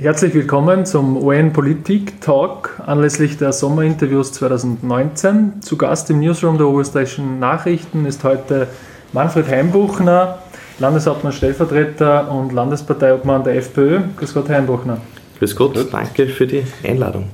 Herzlich 0.00 0.32
willkommen 0.32 0.86
zum 0.86 1.16
UN 1.16 1.52
Politik 1.52 2.20
Talk 2.20 2.80
anlässlich 2.86 3.36
der 3.36 3.52
Sommerinterviews 3.52 4.30
2019. 4.30 5.60
Zu 5.60 5.76
Gast 5.76 6.08
im 6.10 6.20
Newsroom 6.20 6.56
der 6.56 6.68
Oberösterreichischen 6.68 7.40
Nachrichten 7.40 8.06
ist 8.06 8.22
heute 8.22 8.68
Manfred 9.12 9.48
Heimbuchner, 9.48 10.38
Landeshauptmann 10.78 11.32
Stellvertreter 11.32 12.30
und 12.30 12.52
Landesparteiobmann 12.52 13.42
der 13.42 13.56
FPÖ. 13.56 14.02
Grüß 14.16 14.34
Gott, 14.34 14.48
Herr 14.48 14.58
Heimbuchner. 14.58 14.98
Grüß 15.40 15.56
Gott, 15.56 15.88
danke 15.90 16.28
für 16.28 16.46
die 16.46 16.62
Einladung. 16.84 17.24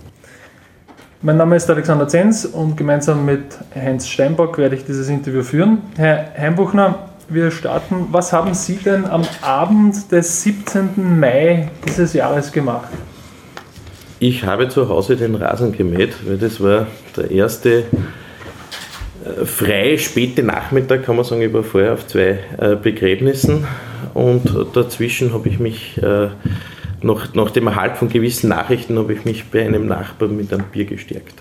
Mein 1.20 1.36
Name 1.36 1.56
ist 1.56 1.68
Alexander 1.68 2.08
Zenz 2.08 2.46
und 2.46 2.78
gemeinsam 2.78 3.26
mit 3.26 3.58
Heinz 3.74 4.08
Steinbock 4.08 4.56
werde 4.56 4.76
ich 4.76 4.86
dieses 4.86 5.10
Interview 5.10 5.42
führen. 5.42 5.82
Herr 5.98 6.32
Heimbuchner, 6.38 7.10
wir 7.28 7.50
starten. 7.50 8.08
Was 8.10 8.32
haben 8.32 8.54
Sie 8.54 8.76
denn 8.76 9.04
am 9.04 9.22
Abend 9.42 10.10
des 10.12 10.42
17. 10.42 11.18
Mai 11.18 11.70
dieses 11.86 12.12
Jahres 12.12 12.52
gemacht? 12.52 12.88
Ich 14.20 14.44
habe 14.44 14.68
zu 14.68 14.88
Hause 14.88 15.16
den 15.16 15.34
Rasen 15.34 15.72
gemäht, 15.72 16.14
weil 16.26 16.38
das 16.38 16.62
war 16.62 16.86
der 17.16 17.30
erste 17.30 17.84
äh, 19.24 19.44
freie 19.44 19.98
späte 19.98 20.42
Nachmittag, 20.42 21.04
kann 21.04 21.16
man 21.16 21.24
sagen. 21.24 21.42
Ich 21.42 21.52
war 21.52 21.62
vorher 21.62 21.94
auf 21.94 22.06
zwei 22.06 22.38
äh, 22.58 22.76
Begräbnissen 22.76 23.66
und 24.14 24.54
dazwischen 24.74 25.32
habe 25.32 25.48
ich 25.48 25.58
mich, 25.58 26.00
äh, 26.02 26.28
nach, 27.02 27.34
nach 27.34 27.50
dem 27.50 27.66
Erhalt 27.66 27.96
von 27.96 28.08
gewissen 28.08 28.48
Nachrichten, 28.48 28.98
habe 28.98 29.12
ich 29.12 29.24
mich 29.24 29.44
bei 29.50 29.64
einem 29.64 29.86
Nachbarn 29.86 30.36
mit 30.36 30.52
einem 30.52 30.64
Bier 30.72 30.84
gestärkt. 30.84 31.34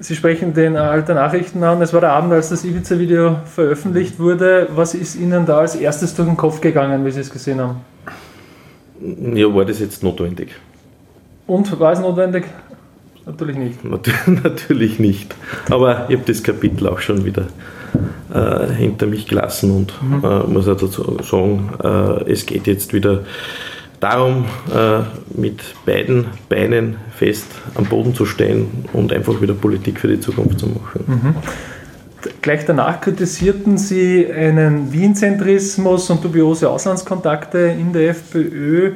Sie 0.00 0.14
sprechen 0.14 0.54
den 0.54 0.76
Alter 0.76 1.14
Nachrichten 1.14 1.62
an. 1.64 1.82
Es 1.82 1.92
war 1.92 2.00
der 2.00 2.12
Abend, 2.12 2.32
als 2.32 2.50
das 2.50 2.64
Ibiza-Video 2.64 3.40
veröffentlicht 3.44 4.20
wurde. 4.20 4.68
Was 4.74 4.94
ist 4.94 5.16
Ihnen 5.16 5.44
da 5.44 5.58
als 5.58 5.74
erstes 5.74 6.14
durch 6.14 6.28
den 6.28 6.36
Kopf 6.36 6.60
gegangen, 6.60 7.04
wie 7.04 7.10
Sie 7.10 7.20
es 7.20 7.30
gesehen 7.30 7.60
haben? 7.60 7.80
Ja, 9.34 9.52
war 9.52 9.64
das 9.64 9.80
jetzt 9.80 10.02
notwendig? 10.04 10.50
Und 11.48 11.78
war 11.80 11.92
es 11.92 12.00
notwendig? 12.00 12.44
Natürlich 13.26 13.56
nicht. 13.56 13.84
Natürlich 14.44 14.98
nicht. 15.00 15.34
Aber 15.68 16.06
ich 16.08 16.16
habe 16.16 16.26
das 16.26 16.42
Kapitel 16.44 16.86
auch 16.86 17.00
schon 17.00 17.24
wieder 17.24 17.46
äh, 18.32 18.72
hinter 18.72 19.06
mich 19.06 19.26
gelassen 19.26 19.70
und 19.72 19.92
mhm. 20.02 20.24
äh, 20.24 20.38
muss 20.44 20.68
auch 20.68 20.76
dazu 20.76 21.18
sagen, 21.22 21.70
äh, 21.82 22.30
es 22.30 22.46
geht 22.46 22.66
jetzt 22.66 22.92
wieder 22.92 23.24
darum, 24.00 24.44
äh, 24.74 25.00
mit 25.38 25.62
beiden 25.84 26.26
Beinen 26.48 26.96
fest 27.16 27.46
am 27.74 27.84
Boden 27.86 28.14
zu 28.14 28.24
stehen 28.26 28.84
und 28.92 29.12
einfach 29.12 29.40
wieder 29.40 29.54
Politik 29.54 30.00
für 30.00 30.08
die 30.08 30.20
Zukunft 30.20 30.60
zu 30.60 30.66
machen. 30.66 31.04
Mhm. 31.06 31.34
Gleich 32.42 32.64
danach 32.64 33.00
kritisierten 33.00 33.78
Sie 33.78 34.26
einen 34.30 34.92
Wien-Zentrismus 34.92 36.10
und 36.10 36.24
dubiose 36.24 36.68
Auslandskontakte 36.68 37.58
in 37.58 37.92
der 37.92 38.10
FPÖ 38.10 38.92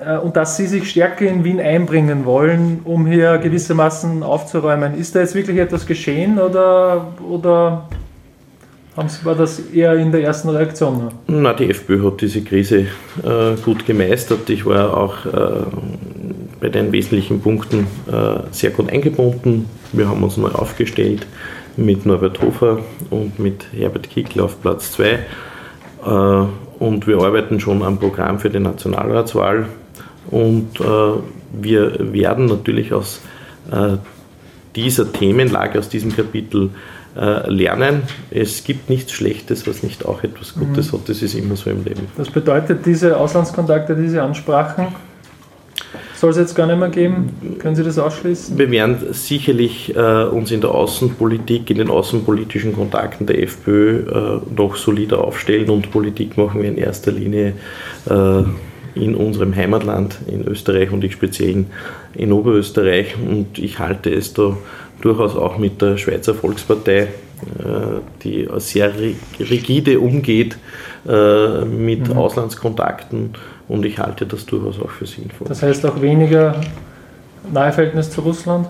äh, 0.00 0.16
und 0.16 0.36
dass 0.36 0.56
Sie 0.56 0.66
sich 0.66 0.90
stärker 0.90 1.26
in 1.26 1.44
Wien 1.44 1.60
einbringen 1.60 2.24
wollen, 2.24 2.80
um 2.84 3.06
hier 3.06 3.38
gewissermaßen 3.38 4.22
aufzuräumen. 4.22 4.98
Ist 4.98 5.14
da 5.14 5.20
jetzt 5.20 5.34
wirklich 5.34 5.58
etwas 5.58 5.86
geschehen 5.86 6.38
oder, 6.38 7.12
oder 7.28 7.88
war 9.24 9.34
das 9.34 9.60
eher 9.72 9.94
in 9.94 10.10
der 10.10 10.22
ersten 10.22 10.48
Reaktion? 10.48 10.98
Ne? 10.98 11.10
Na, 11.28 11.52
die 11.52 11.70
FPÖ 11.70 12.06
hat 12.06 12.20
diese 12.20 12.42
Krise 12.42 12.86
äh, 13.22 13.54
gut 13.64 13.86
gemeistert. 13.86 14.50
Ich 14.50 14.66
war 14.66 14.96
auch 14.96 15.26
äh, 15.26 15.62
bei 16.60 16.68
den 16.68 16.92
wesentlichen 16.92 17.40
Punkten 17.40 17.86
äh, 18.10 18.40
sehr 18.50 18.70
gut 18.70 18.90
eingebunden. 18.90 19.66
Wir 19.92 20.08
haben 20.08 20.22
uns 20.22 20.36
neu 20.36 20.50
aufgestellt 20.50 21.26
mit 21.76 22.04
Norbert 22.04 22.42
Hofer 22.42 22.80
und 23.10 23.38
mit 23.38 23.66
Herbert 23.72 24.10
Kickl 24.10 24.40
auf 24.40 24.60
Platz 24.60 24.92
2. 24.92 25.06
Äh, 25.06 26.44
und 26.78 27.06
wir 27.06 27.18
arbeiten 27.18 27.60
schon 27.60 27.82
am 27.82 27.98
Programm 27.98 28.38
für 28.38 28.50
die 28.50 28.60
Nationalratswahl. 28.60 29.66
Und 30.30 30.80
äh, 30.80 30.84
wir 31.52 32.12
werden 32.12 32.46
natürlich 32.46 32.92
aus 32.92 33.20
äh, 33.70 33.96
dieser 34.76 35.12
Themenlage, 35.12 35.78
aus 35.78 35.88
diesem 35.88 36.14
Kapitel 36.14 36.70
lernen. 37.14 38.02
Es 38.30 38.62
gibt 38.62 38.88
nichts 38.88 39.12
Schlechtes, 39.12 39.66
was 39.66 39.82
nicht 39.82 40.06
auch 40.06 40.22
etwas 40.22 40.54
Gutes 40.54 40.92
mhm. 40.92 40.98
hat. 40.98 41.08
Das 41.08 41.22
ist 41.22 41.34
immer 41.34 41.56
so 41.56 41.68
im 41.68 41.84
Leben. 41.84 42.06
Was 42.16 42.30
bedeutet 42.30 42.86
diese 42.86 43.16
Auslandskontakte, 43.16 43.96
diese 43.96 44.22
Ansprachen? 44.22 44.88
Soll 46.20 46.32
es 46.32 46.36
jetzt 46.36 46.54
gar 46.54 46.66
nicht 46.66 46.78
mehr 46.78 46.90
geben? 46.90 47.56
Können 47.58 47.74
Sie 47.74 47.82
das 47.82 47.98
ausschließen? 47.98 48.58
Wir 48.58 48.70
werden 48.70 48.98
sicherlich 49.12 49.96
äh, 49.96 50.24
uns 50.24 50.50
in 50.50 50.60
der 50.60 50.70
Außenpolitik, 50.70 51.70
in 51.70 51.78
den 51.78 51.88
außenpolitischen 51.88 52.74
Kontakten 52.74 53.26
der 53.26 53.42
FPÖ 53.42 54.00
äh, 54.00 54.40
noch 54.54 54.76
solider 54.76 55.24
aufstellen 55.24 55.70
und 55.70 55.90
Politik 55.90 56.36
machen 56.36 56.60
wir 56.60 56.68
in 56.68 56.76
erster 56.76 57.10
Linie 57.10 57.54
äh, 58.10 58.42
in 58.94 59.14
unserem 59.14 59.56
Heimatland, 59.56 60.18
in 60.26 60.46
Österreich 60.46 60.90
und 60.90 61.02
ich 61.04 61.12
speziell 61.12 61.64
in 62.12 62.32
Oberösterreich. 62.32 63.16
Und 63.16 63.58
ich 63.58 63.78
halte 63.78 64.12
es 64.12 64.34
da 64.34 64.58
durchaus 65.00 65.36
auch 65.36 65.58
mit 65.58 65.80
der 65.80 65.96
Schweizer 65.96 66.34
Volkspartei, 66.34 67.00
äh, 67.00 67.08
die 68.22 68.48
sehr 68.58 68.92
rigide 69.38 69.98
umgeht 69.98 70.58
äh, 71.08 71.64
mit 71.64 72.08
mhm. 72.08 72.16
Auslandskontakten 72.16 73.30
und 73.68 73.84
ich 73.86 73.98
halte 73.98 74.26
das 74.26 74.46
durchaus 74.46 74.80
auch 74.80 74.90
für 74.90 75.06
sinnvoll. 75.06 75.48
Das 75.48 75.62
heißt 75.62 75.86
auch 75.86 76.00
weniger 76.00 76.60
Naheverhältnis 77.50 78.10
zu 78.10 78.20
Russland? 78.20 78.68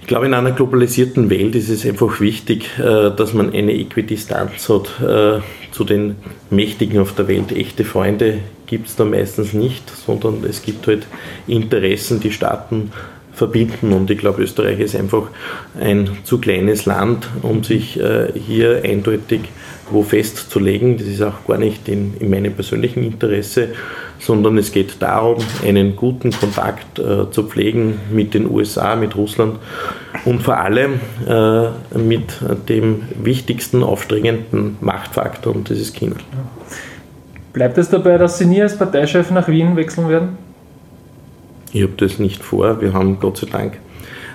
Ich 0.00 0.06
glaube, 0.06 0.26
in 0.26 0.34
einer 0.34 0.52
globalisierten 0.52 1.30
Welt 1.30 1.54
ist 1.54 1.70
es 1.70 1.86
einfach 1.86 2.20
wichtig, 2.20 2.68
äh, 2.78 3.10
dass 3.10 3.32
man 3.32 3.54
eine 3.54 3.72
Äquidistanz 3.72 4.68
hat 4.68 5.42
zu 5.70 5.84
den 5.84 6.16
Mächtigen 6.50 7.00
auf 7.00 7.14
der 7.14 7.26
Welt. 7.26 7.50
Echte 7.50 7.84
Freunde 7.84 8.38
gibt 8.66 8.88
es 8.88 8.96
da 8.96 9.04
meistens 9.04 9.54
nicht, 9.54 9.90
sondern 9.90 10.44
es 10.44 10.62
gibt 10.62 10.86
halt 10.86 11.06
Interessen, 11.46 12.20
die 12.20 12.30
Staaten 12.30 12.92
verbinden. 13.34 13.92
Und 13.92 14.10
ich 14.10 14.18
glaube, 14.18 14.42
Österreich 14.42 14.80
ist 14.80 14.96
einfach 14.96 15.24
ein 15.78 16.10
zu 16.24 16.38
kleines 16.38 16.86
Land, 16.86 17.28
um 17.42 17.64
sich 17.64 17.98
äh, 18.00 18.32
hier 18.34 18.82
eindeutig 18.84 19.40
wo 19.90 20.02
festzulegen. 20.02 20.96
Das 20.96 21.06
ist 21.06 21.22
auch 21.22 21.46
gar 21.46 21.58
nicht 21.58 21.88
in, 21.88 22.14
in 22.18 22.30
meinem 22.30 22.52
persönlichen 22.52 23.04
Interesse, 23.04 23.68
sondern 24.18 24.56
es 24.58 24.72
geht 24.72 24.96
darum, 25.00 25.38
einen 25.64 25.96
guten 25.96 26.30
Kontakt 26.32 26.98
äh, 26.98 27.30
zu 27.30 27.44
pflegen 27.44 28.00
mit 28.10 28.34
den 28.34 28.50
USA, 28.50 28.96
mit 28.96 29.16
Russland 29.16 29.58
und 30.24 30.42
vor 30.42 30.56
allem 30.56 31.00
äh, 31.28 31.98
mit 31.98 32.32
dem 32.68 33.02
wichtigsten 33.22 33.82
aufstrebenden 33.82 34.76
Machtfaktor, 34.80 35.54
und 35.54 35.68
das 35.70 35.78
ist 35.78 35.94
China. 35.94 36.16
Bleibt 37.52 37.78
es 37.78 37.88
dabei, 37.88 38.18
dass 38.18 38.38
Sie 38.38 38.46
nie 38.46 38.62
als 38.62 38.76
Parteichef 38.76 39.30
nach 39.30 39.48
Wien 39.48 39.76
wechseln 39.76 40.08
werden? 40.08 40.43
Ich 41.74 41.82
habe 41.82 41.94
das 41.96 42.20
nicht 42.20 42.44
vor. 42.44 42.80
Wir 42.80 42.92
haben 42.92 43.18
Gott 43.18 43.36
sei 43.38 43.48
Dank 43.50 43.80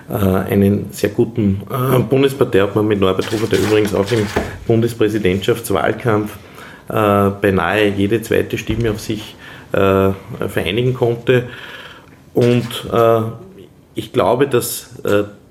äh, 0.10 0.14
einen 0.14 0.92
sehr 0.92 1.10
guten 1.10 1.62
äh, 1.72 1.98
Bundesparteiobmann 2.00 2.86
mit 2.86 3.00
Norbert 3.00 3.32
Hofer, 3.32 3.48
der 3.48 3.60
übrigens 3.60 3.96
auch 3.96 4.12
im 4.12 4.28
Bundespräsidentschaftswahlkampf 4.68 6.38
äh, 6.90 6.92
beinahe 6.94 7.88
jede 7.88 8.22
zweite 8.22 8.58
Stimme 8.58 8.92
auf 8.92 9.00
sich 9.00 9.36
vereinigen 9.72 10.96
konnte. 10.96 11.44
Und 12.34 12.68
ich 13.94 14.12
glaube, 14.12 14.48
dass 14.48 14.96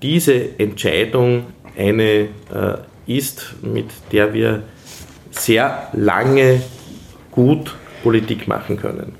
diese 0.02 0.58
Entscheidung 0.58 1.44
eine 1.76 2.26
ist, 3.06 3.54
mit 3.62 3.86
der 4.10 4.34
wir 4.34 4.64
sehr 5.30 5.86
lange 5.92 6.62
gut 7.30 7.76
Politik 8.02 8.48
machen 8.48 8.76
können. 8.76 9.14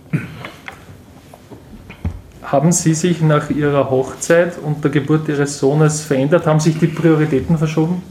Haben 2.51 2.73
Sie 2.73 2.95
sich 2.95 3.21
nach 3.21 3.51
Ihrer 3.51 3.91
Hochzeit 3.91 4.55
und 4.59 4.83
der 4.83 4.91
Geburt 4.91 5.29
Ihres 5.29 5.59
Sohnes 5.59 6.01
verändert? 6.01 6.47
Haben 6.47 6.61
sich 6.61 6.79
die 6.79 6.87
Prioritäten 6.87 7.59
verschoben? 7.59 8.03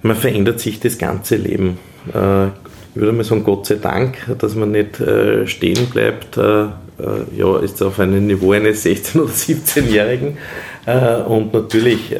Man 0.00 0.16
verändert 0.16 0.60
sich 0.60 0.80
das 0.80 0.96
ganze 0.96 1.36
Leben. 1.36 1.78
Äh, 2.14 2.46
ich 2.46 2.94
würde 2.94 3.12
mal 3.12 3.22
sagen, 3.22 3.44
Gott 3.44 3.66
sei 3.66 3.74
Dank, 3.74 4.34
dass 4.38 4.54
man 4.54 4.70
nicht 4.70 4.98
äh, 4.98 5.46
stehen 5.46 5.88
bleibt, 5.90 6.38
äh, 6.38 6.68
ja, 7.36 7.58
ist 7.62 7.82
auf 7.82 8.00
einem 8.00 8.26
Niveau 8.26 8.52
eines 8.52 8.82
16- 8.86 9.20
oder 9.20 9.30
17-Jährigen. 9.30 10.38
Und 11.28 11.52
natürlich 11.52 12.14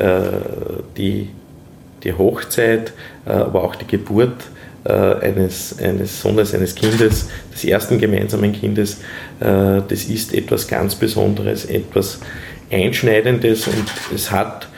die, 0.97 1.31
die 2.03 2.13
Hochzeit, 2.13 2.93
aber 3.25 3.65
auch 3.65 3.75
die 3.75 3.87
Geburt 3.87 4.37
eines, 4.89 5.79
eines 5.79 6.21
Sohnes, 6.21 6.55
eines 6.55 6.75
Kindes, 6.75 7.29
des 7.53 7.65
ersten 7.65 7.99
gemeinsamen 7.99 8.53
Kindes, 8.53 8.99
äh, 9.41 9.83
das 9.87 10.05
ist 10.05 10.33
etwas 10.33 10.69
ganz 10.69 10.95
Besonderes, 10.95 11.67
etwas 11.67 12.21
Einschneidendes 12.71 13.67
und 13.67 13.85
es 14.15 14.31
hat 14.31 14.69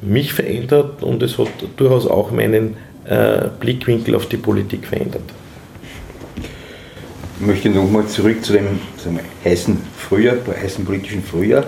mich 0.00 0.32
verändert 0.32 1.02
und 1.02 1.22
es 1.22 1.36
hat 1.38 1.48
durchaus 1.76 2.06
auch 2.06 2.30
meinen 2.30 2.76
äh, 3.04 3.48
Blickwinkel 3.60 4.14
auf 4.14 4.26
die 4.26 4.38
Politik 4.38 4.86
verändert. 4.86 5.24
Ich 7.38 7.46
möchte 7.46 7.68
nochmal 7.68 8.06
zurück 8.06 8.42
zu 8.42 8.54
dem, 8.54 8.80
zu 8.96 9.10
heißen 9.44 9.78
Frühjahr, 9.98 10.36
heißen 10.46 10.86
politischen 10.86 11.22
Frühjahr. 11.22 11.64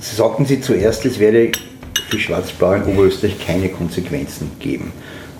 Sagten 0.00 0.44
Sie 0.44 0.60
zuerst, 0.60 1.06
es 1.06 1.20
werde 1.20 1.52
für 2.08 2.18
Schwarz-Blau 2.18 2.72
in 2.72 2.82
Oberösterreich 2.84 3.38
keine 3.44 3.68
Konsequenzen 3.68 4.50
geben. 4.58 4.92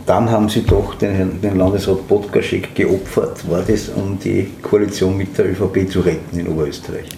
Dann 0.06 0.30
haben 0.30 0.48
Sie 0.48 0.62
doch 0.62 0.94
den, 0.94 1.40
den 1.40 1.58
Landesrat 1.58 2.06
Podkaschek 2.06 2.74
geopfert. 2.74 3.48
War 3.50 3.62
das, 3.62 3.88
um 3.88 4.18
die 4.18 4.52
Koalition 4.62 5.16
mit 5.16 5.36
der 5.36 5.50
ÖVP 5.50 5.90
zu 5.90 6.00
retten 6.00 6.38
in 6.38 6.48
Oberösterreich? 6.48 7.08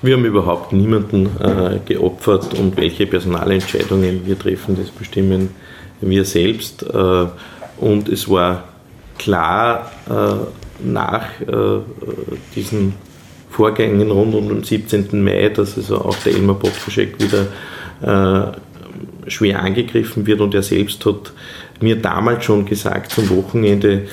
Wir 0.00 0.16
haben 0.16 0.24
überhaupt 0.24 0.72
niemanden 0.72 1.26
äh, 1.40 1.78
geopfert 1.84 2.58
und 2.58 2.76
welche 2.76 3.06
Personalentscheidungen 3.06 4.26
wir 4.26 4.38
treffen, 4.38 4.76
das 4.76 4.90
bestimmen 4.90 5.50
wir 6.00 6.24
selbst. 6.24 6.82
Äh, 6.82 7.26
und 7.78 8.08
es 8.08 8.28
war 8.28 8.64
klar 9.18 9.90
äh, 10.08 10.84
nach 10.84 11.40
äh, 11.40 11.80
diesen 12.54 12.94
Vorgängen 13.50 14.10
rund 14.10 14.34
um 14.34 14.48
den 14.48 14.64
17. 14.64 15.22
Mai, 15.22 15.48
dass 15.50 15.76
also 15.76 15.98
auch 15.98 16.16
der 16.24 16.34
Elmar 16.34 16.56
Podkaschek 16.56 17.16
wieder 17.20 17.46
äh, 18.00 19.30
schwer 19.30 19.62
angegriffen 19.62 20.26
wird 20.26 20.40
und 20.40 20.54
er 20.54 20.62
selbst 20.62 21.04
hat 21.06 21.32
mir 21.82 21.96
damals 21.96 22.44
schon 22.44 22.64
gesagt 22.64 23.12
zum 23.12 23.28
Wochenende, 23.30 24.06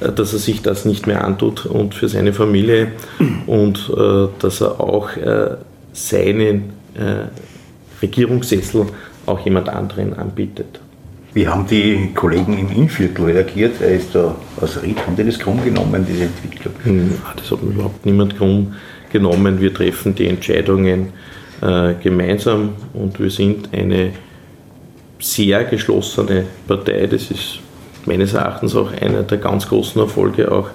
äh, 0.00 0.12
dass 0.12 0.32
er 0.32 0.38
sich 0.38 0.62
das 0.62 0.84
nicht 0.84 1.06
mehr 1.06 1.24
antut 1.24 1.66
und 1.66 1.94
für 1.94 2.08
seine 2.08 2.32
Familie 2.32 2.92
und 3.46 3.90
äh, 3.96 4.28
dass 4.38 4.60
er 4.60 4.80
auch 4.80 5.16
äh, 5.16 5.56
seinen 5.92 6.70
äh, 6.94 7.28
Regierungssessel 8.02 8.86
auch 9.26 9.40
jemand 9.40 9.68
anderen 9.68 10.14
anbietet. 10.14 10.80
Wie 11.32 11.46
haben 11.46 11.66
die 11.66 12.10
Kollegen 12.12 12.58
im 12.58 12.72
Innviertel 12.72 13.26
reagiert? 13.26 13.80
Er 13.80 13.94
ist 13.94 14.14
da 14.14 14.34
aus 14.60 14.82
Ried. 14.82 14.98
Haben 15.06 15.14
die 15.14 15.24
das 15.24 15.38
krumm 15.38 15.62
genommen, 15.62 16.04
diese 16.08 16.24
Entwicklung? 16.24 16.74
Hm, 16.82 17.12
das 17.36 17.50
hat 17.52 17.62
überhaupt 17.62 18.04
niemand 18.04 18.36
krumm 18.36 18.74
genommen. 19.12 19.60
Wir 19.60 19.72
treffen 19.72 20.14
die 20.16 20.26
Entscheidungen 20.26 21.12
äh, 21.62 21.94
gemeinsam 22.02 22.70
und 22.94 23.20
wir 23.20 23.30
sind 23.30 23.68
eine 23.72 24.12
sehr 25.20 25.64
geschlossene 25.64 26.46
Partei. 26.66 27.06
Das 27.06 27.30
ist 27.30 27.60
meines 28.06 28.34
Erachtens 28.34 28.74
auch 28.74 28.92
einer 28.92 29.22
der 29.22 29.38
ganz 29.38 29.68
großen 29.68 30.00
Erfolge 30.00 30.50
auch 30.50 30.70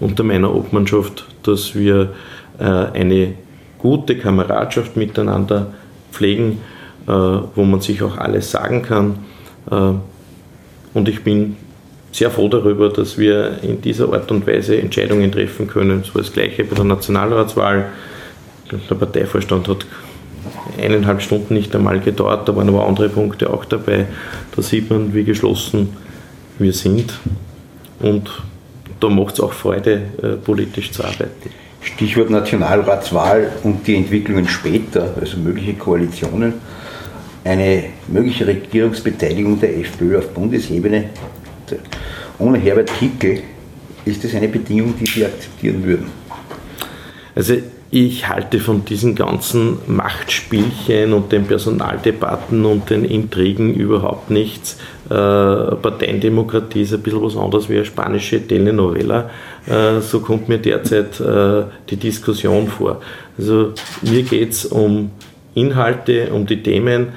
unter 0.00 0.22
meiner 0.24 0.54
Obmannschaft, 0.54 1.26
dass 1.42 1.74
wir 1.74 2.14
äh, 2.58 2.64
eine 2.64 3.34
gute 3.78 4.16
Kameradschaft 4.16 4.96
miteinander 4.96 5.68
pflegen, 6.12 6.60
äh, 7.06 7.12
wo 7.12 7.64
man 7.64 7.80
sich 7.80 8.02
auch 8.02 8.16
alles 8.16 8.50
sagen 8.50 8.82
kann. 8.82 9.18
Äh, 9.70 9.92
und 10.92 11.08
ich 11.08 11.22
bin 11.22 11.56
sehr 12.12 12.30
froh 12.30 12.48
darüber, 12.48 12.88
dass 12.88 13.18
wir 13.18 13.58
in 13.62 13.80
dieser 13.80 14.12
Art 14.12 14.30
und 14.32 14.46
Weise 14.46 14.76
Entscheidungen 14.76 15.30
treffen 15.30 15.68
können. 15.68 16.02
So 16.02 16.18
das 16.18 16.32
Gleiche 16.32 16.64
bei 16.64 16.74
der 16.74 16.84
Nationalratswahl. 16.84 17.86
Der 18.88 18.94
Parteivorstand 18.94 19.68
hat 19.68 19.86
eineinhalb 20.78 21.22
Stunden 21.22 21.54
nicht 21.54 21.74
einmal 21.74 22.00
gedauert, 22.00 22.48
da 22.48 22.56
waren 22.56 22.68
aber 22.68 22.86
andere 22.86 23.08
Punkte 23.08 23.50
auch 23.50 23.64
dabei. 23.64 24.06
Da 24.54 24.62
sieht 24.62 24.90
man, 24.90 25.14
wie 25.14 25.24
geschlossen 25.24 25.96
wir 26.58 26.72
sind 26.72 27.14
und 28.00 28.30
da 29.00 29.08
macht 29.08 29.34
es 29.34 29.40
auch 29.40 29.52
Freude, 29.52 30.02
äh, 30.22 30.28
politisch 30.36 30.90
zu 30.92 31.02
arbeiten. 31.02 31.50
Stichwort 31.82 32.28
Nationalratswahl 32.28 33.52
und 33.62 33.86
die 33.86 33.96
Entwicklungen 33.96 34.46
später, 34.46 35.14
also 35.18 35.38
mögliche 35.38 35.74
Koalitionen. 35.74 36.54
Eine 37.42 37.84
mögliche 38.08 38.46
Regierungsbeteiligung 38.46 39.58
der 39.58 39.78
FPÖ 39.78 40.18
auf 40.18 40.28
Bundesebene 40.28 41.04
ohne 42.38 42.58
Herbert 42.58 42.90
Kickel, 42.98 43.42
ist 44.04 44.24
das 44.24 44.34
eine 44.34 44.48
Bedingung, 44.48 44.94
die 44.98 45.06
Sie 45.06 45.24
akzeptieren 45.24 45.84
würden? 45.84 46.06
Also 47.34 47.54
ich 47.92 48.28
halte 48.28 48.60
von 48.60 48.84
diesen 48.84 49.16
ganzen 49.16 49.78
Machtspielchen 49.88 51.12
und 51.12 51.32
den 51.32 51.46
Personaldebatten 51.46 52.64
und 52.64 52.88
den 52.88 53.04
Intrigen 53.04 53.74
überhaupt 53.74 54.30
nichts. 54.30 54.78
Äh, 55.06 55.14
Parteiendemokratie 55.14 56.82
ist 56.82 56.94
ein 56.94 57.00
bisschen 57.00 57.22
was 57.22 57.36
anderes 57.36 57.68
wie 57.68 57.76
eine 57.76 57.84
spanische 57.84 58.46
Telenovela. 58.46 59.30
Äh, 59.66 60.00
so 60.00 60.20
kommt 60.20 60.48
mir 60.48 60.58
derzeit 60.58 61.18
äh, 61.18 61.64
die 61.88 61.96
Diskussion 61.96 62.68
vor. 62.68 63.00
Also 63.36 63.72
mir 64.02 64.22
geht 64.22 64.52
es 64.52 64.66
um 64.66 65.10
Inhalte, 65.54 66.28
um 66.32 66.46
die 66.46 66.62
Themen, 66.62 67.08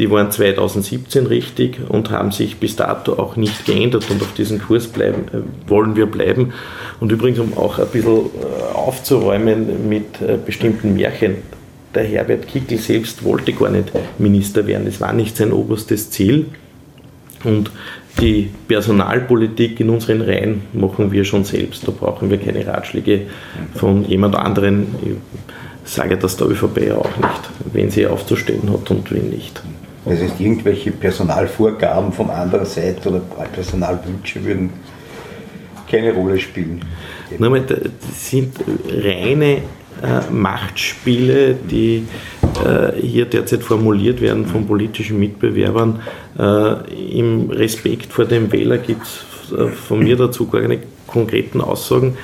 die 0.00 0.10
waren 0.10 0.30
2017 0.30 1.26
richtig 1.26 1.78
und 1.86 2.10
haben 2.10 2.32
sich 2.32 2.56
bis 2.56 2.74
dato 2.74 3.18
auch 3.18 3.36
nicht 3.36 3.66
geändert 3.66 4.10
und 4.10 4.22
auf 4.22 4.32
diesem 4.32 4.58
Kurs 4.58 4.86
bleiben, 4.86 5.26
äh, 5.32 5.68
wollen 5.68 5.94
wir 5.94 6.06
bleiben. 6.06 6.54
Und 7.00 7.12
übrigens, 7.12 7.38
um 7.38 7.56
auch 7.56 7.78
ein 7.78 7.86
bisschen 7.88 8.16
äh, 8.16 8.74
aufzuräumen 8.74 9.88
mit 9.90 10.22
äh, 10.22 10.38
bestimmten 10.44 10.94
Märchen, 10.94 11.36
der 11.94 12.04
Herbert 12.04 12.48
Kickl 12.48 12.78
selbst 12.78 13.24
wollte 13.24 13.52
gar 13.52 13.68
nicht 13.68 13.92
Minister 14.18 14.66
werden, 14.66 14.86
das 14.86 15.02
war 15.02 15.12
nicht 15.12 15.36
sein 15.36 15.52
oberstes 15.52 16.10
Ziel. 16.10 16.46
Und 17.44 17.70
die 18.20 18.48
Personalpolitik 18.68 19.80
in 19.80 19.90
unseren 19.90 20.22
Reihen 20.22 20.62
machen 20.72 21.12
wir 21.12 21.24
schon 21.24 21.44
selbst. 21.44 21.86
Da 21.86 21.92
brauchen 21.92 22.30
wir 22.30 22.38
keine 22.38 22.66
Ratschläge 22.66 23.22
von 23.74 24.06
jemand 24.06 24.34
anderen. 24.34 24.86
Ich 25.84 25.92
sage 25.92 26.16
das 26.16 26.36
der 26.36 26.48
ÖVP 26.48 26.92
auch 26.92 27.16
nicht, 27.16 27.72
wen 27.72 27.90
sie 27.90 28.06
aufzustellen 28.06 28.70
hat 28.72 28.90
und 28.90 29.10
wen 29.10 29.30
nicht. 29.30 29.62
Das 30.04 30.20
heißt, 30.20 30.40
irgendwelche 30.40 30.92
Personalvorgaben 30.92 32.12
von 32.12 32.30
anderer 32.30 32.64
Seite 32.64 33.10
oder 33.10 33.20
Personalwünsche 33.52 34.42
würden 34.44 34.70
keine 35.90 36.12
Rolle 36.12 36.38
spielen. 36.38 36.80
Nochmal, 37.38 37.62
das 37.62 38.30
sind 38.30 38.54
reine 38.88 39.62
äh, 40.02 40.30
Machtspiele, 40.30 41.54
die 41.54 42.06
äh, 42.64 43.00
hier 43.00 43.26
derzeit 43.26 43.62
formuliert 43.62 44.20
werden 44.20 44.46
von 44.46 44.66
politischen 44.66 45.18
Mitbewerbern. 45.18 46.00
Äh, 46.38 47.18
Im 47.18 47.50
Respekt 47.50 48.12
vor 48.12 48.24
dem 48.24 48.50
Wähler 48.52 48.78
gibt 48.78 49.02
es 49.02 49.52
äh, 49.52 49.68
von 49.68 50.00
mir 50.00 50.16
dazu 50.16 50.48
gar 50.48 50.62
keine 50.62 50.78
konkreten 51.06 51.60
Aussagen, 51.60 52.16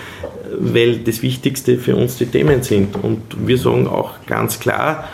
weil 0.58 0.98
das 0.98 1.22
Wichtigste 1.22 1.76
für 1.76 1.96
uns 1.96 2.16
die 2.16 2.26
Themen 2.26 2.62
sind. 2.62 2.96
Und 3.02 3.20
wir 3.46 3.58
sagen 3.58 3.86
auch 3.86 4.12
ganz 4.26 4.58
klar, 4.58 5.08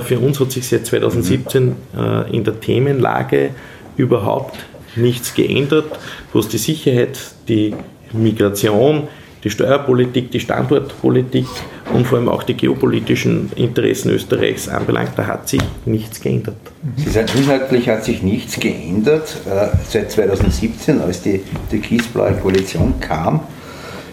für 0.00 0.18
uns 0.18 0.38
hat 0.38 0.52
sich 0.52 0.68
seit 0.68 0.86
2017 0.86 1.74
äh, 1.96 2.36
in 2.36 2.44
der 2.44 2.60
Themenlage 2.60 3.50
überhaupt 3.96 4.58
nichts 4.96 5.34
geändert, 5.34 5.98
was 6.32 6.48
die 6.48 6.58
Sicherheit, 6.58 7.18
die 7.48 7.74
Migration, 8.12 9.08
die 9.44 9.50
Steuerpolitik, 9.50 10.30
die 10.30 10.40
Standortpolitik 10.40 11.46
und 11.94 12.06
vor 12.06 12.18
allem 12.18 12.28
auch 12.28 12.42
die 12.42 12.54
geopolitischen 12.54 13.50
Interessen 13.56 14.10
Österreichs 14.10 14.68
anbelangt, 14.68 15.12
da 15.16 15.26
hat 15.26 15.48
sich 15.48 15.62
nichts 15.86 16.20
geändert. 16.20 16.56
Sie 16.96 17.08
sagen, 17.08 17.28
inhaltlich 17.36 17.88
hat 17.88 18.04
sich 18.04 18.22
nichts 18.22 18.60
geändert 18.60 19.36
äh, 19.46 19.68
seit 19.88 20.10
2017, 20.10 21.00
als 21.00 21.22
die 21.22 21.40
türkisblaue 21.70 22.34
Koalition 22.42 23.00
kam. 23.00 23.40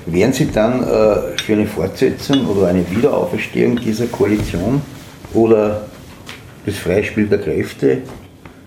Wären 0.06 0.34
Sie 0.34 0.52
dann 0.52 0.84
für 0.84 1.54
eine 1.54 1.66
Fortsetzung 1.66 2.46
oder 2.46 2.68
eine 2.68 2.86
Wiederauferstehung 2.92 3.78
dieser 3.78 4.06
Koalition 4.06 4.84
oder 5.36 5.86
das 6.66 6.78
Freispiel 6.78 7.28
der 7.28 7.40
Kräfte? 7.40 8.00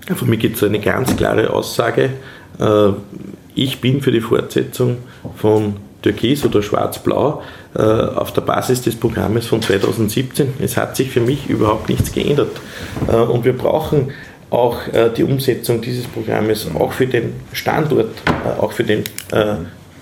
Ja, 0.09 0.15
von 0.15 0.29
mir 0.29 0.37
gibt 0.37 0.57
es 0.57 0.63
eine 0.63 0.79
ganz 0.79 1.17
klare 1.17 1.51
Aussage. 1.51 2.11
Äh, 2.59 2.91
ich 3.55 3.81
bin 3.81 4.01
für 4.01 4.13
die 4.13 4.21
Fortsetzung 4.21 4.99
von 5.37 5.77
Türkis 6.03 6.45
oder 6.45 6.63
Schwarz-Blau 6.63 7.43
äh, 7.75 7.81
auf 7.81 8.33
der 8.33 8.43
Basis 8.43 8.83
des 8.83 8.95
Programmes 8.97 9.47
von 9.47 9.61
2017. 9.61 10.55
Es 10.61 10.77
hat 10.77 10.97
sich 10.97 11.11
für 11.11 11.21
mich 11.21 11.49
überhaupt 11.49 11.89
nichts 11.89 12.13
geändert. 12.13 12.53
Äh, 13.09 13.17
und 13.17 13.45
wir 13.45 13.57
brauchen 13.57 14.13
auch 14.51 14.79
die 15.15 15.25
Umsetzung 15.25 15.83
dieses 15.83 16.07
Programmes 16.07 16.67
auch 16.75 16.93
für 16.93 17.07
den 17.07 17.35
Standort, 17.53 18.13
auch 18.59 18.73
für 18.73 18.83
den 18.83 19.05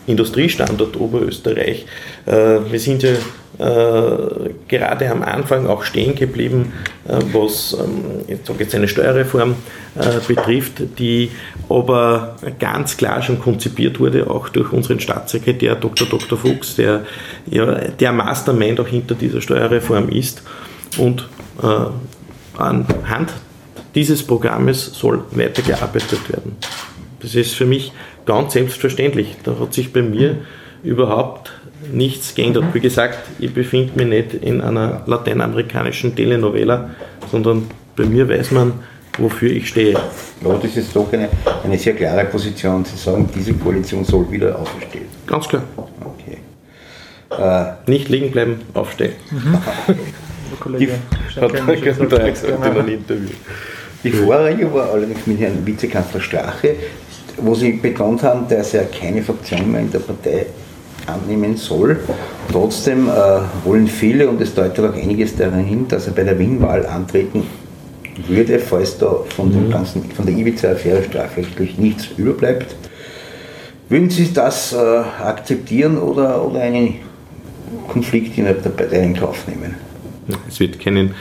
Industriestandort 0.06 0.96
Oberösterreich. 1.00 1.84
Wir 2.24 2.78
sind 2.78 3.02
ja 3.02 3.14
gerade 3.58 5.10
am 5.10 5.22
Anfang 5.22 5.66
auch 5.66 5.82
stehen 5.82 6.14
geblieben, 6.14 6.72
äh, 7.08 7.18
was 7.32 7.76
ähm, 7.78 8.24
jetzt, 8.28 8.50
jetzt 8.58 8.74
eine 8.74 8.88
Steuerreform 8.88 9.54
äh, 9.94 10.20
betrifft, 10.26 10.82
die 10.98 11.30
aber 11.68 12.36
ganz 12.58 12.96
klar 12.96 13.22
schon 13.22 13.40
konzipiert 13.40 13.98
wurde, 13.98 14.28
auch 14.28 14.48
durch 14.48 14.72
unseren 14.72 15.00
Staatssekretär 15.00 15.74
Dr. 15.74 16.06
Dr. 16.06 16.38
Fuchs, 16.38 16.76
der 16.76 17.04
ja 17.46 17.74
der 17.74 18.12
Mastermind 18.12 18.80
auch 18.80 18.88
hinter 18.88 19.14
dieser 19.14 19.40
Steuerreform 19.40 20.08
ist. 20.08 20.42
Und 20.98 21.28
äh, 21.62 22.58
anhand 22.58 23.32
dieses 23.94 24.22
Programmes 24.22 24.92
soll 24.92 25.24
weitergearbeitet 25.30 26.28
werden. 26.30 26.56
Das 27.20 27.34
ist 27.34 27.54
für 27.54 27.64
mich 27.64 27.92
ganz 28.26 28.52
selbstverständlich. 28.52 29.36
Da 29.42 29.58
hat 29.58 29.72
sich 29.72 29.92
bei 29.92 30.02
mir 30.02 30.36
überhaupt 30.82 31.52
nichts 31.92 32.34
geändert. 32.34 32.64
Wie 32.72 32.80
gesagt, 32.80 33.18
ich 33.38 33.52
befinde 33.52 33.92
mich 33.96 34.06
nicht 34.06 34.34
in 34.34 34.60
einer 34.60 35.02
lateinamerikanischen 35.06 36.14
Telenovela, 36.14 36.90
sondern 37.30 37.66
bei 37.96 38.04
mir 38.04 38.28
weiß 38.28 38.50
man, 38.52 38.74
wofür 39.18 39.50
ich 39.50 39.68
stehe. 39.68 39.92
Ja, 39.92 40.58
das 40.60 40.76
ist 40.76 40.94
doch 40.94 41.12
eine, 41.12 41.28
eine 41.64 41.78
sehr 41.78 41.94
klare 41.94 42.24
Position. 42.26 42.84
Sie 42.84 42.96
sagen, 42.96 43.28
diese 43.34 43.54
Koalition 43.54 44.04
soll 44.04 44.30
wieder 44.30 44.58
auferstehen. 44.58 45.06
Ganz 45.26 45.48
klar. 45.48 45.62
Okay. 45.76 46.38
Äh, 47.30 47.90
nicht 47.90 48.08
liegen 48.08 48.30
bleiben, 48.30 48.60
aufstehen. 48.74 49.12
Mhm. 49.30 50.78
Die, 50.78 50.88
hat 51.40 51.82
gesagt 51.82 52.44
in 52.44 52.62
einem 52.62 52.88
Interview. 52.88 53.28
Die 54.04 54.10
Vorrede 54.10 54.72
war 54.72 54.90
allerdings 54.92 55.26
mit 55.26 55.40
Herrn 55.40 55.66
Vizekanzler 55.66 56.20
Strache 56.20 56.76
wo 57.38 57.54
Sie 57.54 57.72
betont 57.72 58.22
haben, 58.22 58.48
dass 58.48 58.74
er 58.74 58.84
keine 58.84 59.22
Fraktion 59.22 59.70
mehr 59.70 59.80
in 59.80 59.90
der 59.90 59.98
Partei 59.98 60.46
annehmen 61.06 61.56
soll. 61.56 61.98
Trotzdem 62.50 63.08
äh, 63.08 63.12
wollen 63.64 63.86
viele, 63.86 64.28
und 64.28 64.40
es 64.40 64.54
deutet 64.54 64.84
auch 64.84 64.94
einiges 64.94 65.36
daran 65.36 65.64
hin, 65.64 65.86
dass 65.88 66.06
er 66.06 66.12
bei 66.12 66.24
der 66.24 66.38
Wien-Wahl 66.38 66.86
antreten 66.86 67.44
würde, 68.26 68.58
falls 68.58 68.98
da 68.98 69.16
von, 69.28 69.52
dem 69.52 69.66
mhm. 69.66 69.70
ganzen, 69.70 70.10
von 70.10 70.26
der 70.26 70.34
Ibiza-Affäre 70.36 71.02
strafrechtlich 71.02 71.78
nichts 71.78 72.08
überbleibt. 72.16 72.74
Würden 73.88 74.10
Sie 74.10 74.32
das 74.32 74.72
äh, 74.72 74.76
akzeptieren 74.76 75.98
oder, 75.98 76.44
oder 76.44 76.60
einen 76.60 76.96
Konflikt 77.88 78.36
innerhalb 78.36 78.62
der 78.62 78.70
Partei 78.70 79.02
in 79.02 79.14
Kauf 79.14 79.46
nehmen? 79.46 79.76
Es 80.48 80.58
wird 80.58 80.80
keinen 80.80 81.14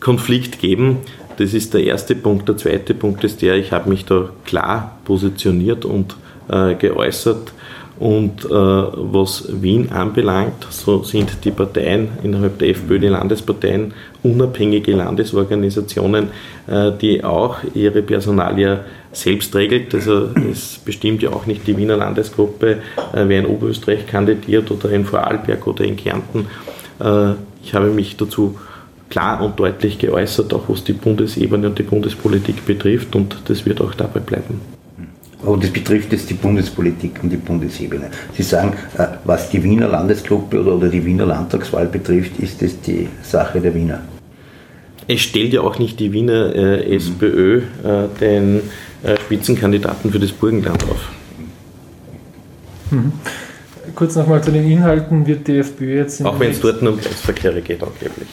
Konflikt 0.00 0.58
geben. 0.58 0.98
Das 1.36 1.54
ist 1.54 1.74
der 1.74 1.84
erste 1.84 2.14
Punkt. 2.14 2.48
Der 2.48 2.56
zweite 2.56 2.94
Punkt 2.94 3.24
ist 3.24 3.42
der, 3.42 3.56
ich 3.56 3.72
habe 3.72 3.90
mich 3.90 4.04
da 4.04 4.30
klar 4.44 4.98
positioniert 5.04 5.84
und 5.84 6.16
äh, 6.48 6.74
geäußert. 6.74 7.52
Und 7.98 8.44
äh, 8.44 8.48
was 8.48 9.44
Wien 9.60 9.90
anbelangt, 9.90 10.66
so 10.70 11.02
sind 11.02 11.44
die 11.44 11.50
Parteien 11.50 12.10
innerhalb 12.22 12.58
der 12.58 12.70
FPÖ, 12.70 13.00
die 13.00 13.08
Landesparteien, 13.08 13.92
unabhängige 14.22 14.92
Landesorganisationen, 14.92 16.28
äh, 16.68 16.92
die 17.00 17.24
auch 17.24 17.56
ihre 17.74 18.02
Personalie 18.02 18.80
selbst 19.10 19.54
regelt. 19.56 19.92
Also 19.94 20.28
es 20.50 20.78
bestimmt 20.78 21.22
ja 21.22 21.30
auch 21.30 21.46
nicht 21.46 21.66
die 21.66 21.76
Wiener 21.76 21.96
Landesgruppe, 21.96 22.78
äh, 23.12 23.24
wer 23.26 23.40
in 23.40 23.46
Oberösterreich 23.46 24.06
kandidiert 24.06 24.70
oder 24.70 24.90
in 24.90 25.04
Vorarlberg 25.04 25.66
oder 25.66 25.84
in 25.84 25.96
Kärnten. 25.96 26.46
Äh, 27.00 27.32
ich 27.64 27.74
habe 27.74 27.88
mich 27.88 28.16
dazu 28.16 28.56
klar 29.10 29.42
und 29.42 29.58
deutlich 29.58 29.98
geäußert, 29.98 30.54
auch 30.54 30.68
was 30.68 30.84
die 30.84 30.92
Bundesebene 30.92 31.66
und 31.66 31.78
die 31.78 31.82
Bundespolitik 31.82 32.64
betrifft 32.64 33.16
und 33.16 33.36
das 33.46 33.66
wird 33.66 33.80
auch 33.80 33.94
dabei 33.94 34.20
bleiben. 34.20 34.77
Aber 35.44 35.56
das 35.56 35.70
betrifft 35.70 36.12
jetzt 36.12 36.28
die 36.30 36.34
Bundespolitik 36.34 37.20
und 37.22 37.30
die 37.30 37.36
Bundesebene. 37.36 38.10
Sie 38.36 38.42
sagen, 38.42 38.72
äh, 38.96 39.06
was 39.24 39.50
die 39.50 39.62
Wiener 39.62 39.88
Landesgruppe 39.88 40.60
oder 40.60 40.88
die 40.88 41.04
Wiener 41.04 41.26
Landtagswahl 41.26 41.86
betrifft, 41.86 42.38
ist 42.38 42.60
das 42.60 42.80
die 42.80 43.08
Sache 43.22 43.60
der 43.60 43.74
Wiener. 43.74 44.00
Es 45.06 45.20
stellt 45.20 45.52
ja 45.52 45.60
auch 45.60 45.78
nicht 45.78 46.00
die 46.00 46.12
Wiener 46.12 46.54
äh, 46.54 46.96
SPÖ 46.96 47.58
äh, 47.58 47.62
den 48.20 48.60
äh, 49.02 49.16
Spitzenkandidaten 49.16 50.10
für 50.10 50.18
das 50.18 50.32
Burgenland 50.32 50.82
auf. 50.84 51.08
Mhm. 52.90 53.12
Kurz 53.94 54.16
nochmal 54.16 54.42
zu 54.42 54.52
den 54.52 54.70
Inhalten, 54.70 55.26
wird 55.26 55.46
die 55.48 55.58
FPÖ 55.58 55.98
jetzt... 55.98 56.24
Auch 56.24 56.38
wenn 56.38 56.50
es 56.50 56.60
dort 56.60 56.82
nur 56.82 56.92
um 56.92 57.00
Kreisverkehre 57.00 57.62
geht, 57.62 57.82
angeblich. 57.82 58.28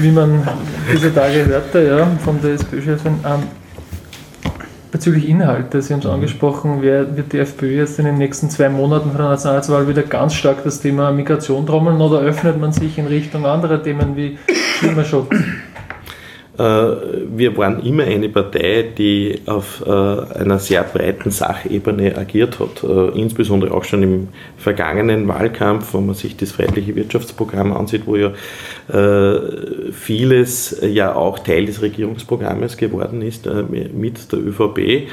Wie 0.00 0.10
man 0.10 0.46
diese 0.92 1.12
Tage 1.12 1.44
hörte, 1.44 1.82
ja, 1.82 2.06
von 2.24 2.40
der 2.40 2.52
SPÖ-Chefin. 2.52 3.14
Ähm, 3.24 3.42
Bezüglich 4.90 5.28
Inhalte, 5.28 5.82
Sie 5.82 5.92
haben 5.92 6.00
es 6.00 6.06
mhm. 6.06 6.12
angesprochen, 6.12 6.78
wer, 6.80 7.14
wird 7.16 7.32
die 7.34 7.38
FPÖ 7.38 7.76
jetzt 7.76 7.98
in 7.98 8.06
den 8.06 8.16
nächsten 8.16 8.48
zwei 8.48 8.70
Monaten 8.70 9.10
von 9.10 9.18
der 9.18 9.28
Nationalratswahl 9.30 9.86
wieder 9.86 10.02
ganz 10.02 10.32
stark 10.32 10.64
das 10.64 10.80
Thema 10.80 11.12
Migration 11.12 11.66
trommeln 11.66 12.00
oder 12.00 12.20
öffnet 12.20 12.58
man 12.58 12.72
sich 12.72 12.96
in 12.96 13.06
Richtung 13.06 13.44
anderer 13.44 13.82
Themen 13.82 14.16
wie 14.16 14.38
Klimaschutz? 14.78 15.28
Äh, 16.58 16.62
wir 17.36 17.56
waren 17.56 17.84
immer 17.84 18.02
eine 18.02 18.28
Partei, 18.28 18.84
die 18.96 19.40
auf 19.46 19.84
äh, 19.86 19.90
einer 19.90 20.58
sehr 20.58 20.82
breiten 20.82 21.30
Sachebene 21.30 22.16
agiert 22.16 22.58
hat, 22.58 22.82
äh, 22.82 23.18
insbesondere 23.18 23.72
auch 23.72 23.84
schon 23.84 24.02
im 24.02 24.28
vergangenen 24.56 25.28
Wahlkampf, 25.28 25.94
wenn 25.94 26.06
man 26.06 26.16
sich 26.16 26.36
das 26.36 26.50
Freiheitliche 26.50 26.96
Wirtschaftsprogramm 26.96 27.72
ansieht, 27.72 28.06
wo 28.06 28.16
ja 28.16 28.32
vieles 29.92 30.80
ja 30.82 31.14
auch 31.14 31.38
Teil 31.40 31.66
des 31.66 31.82
Regierungsprogrammes 31.82 32.78
geworden 32.78 33.20
ist 33.20 33.46
mit 33.92 34.32
der 34.32 34.38
ÖVP. 34.38 35.08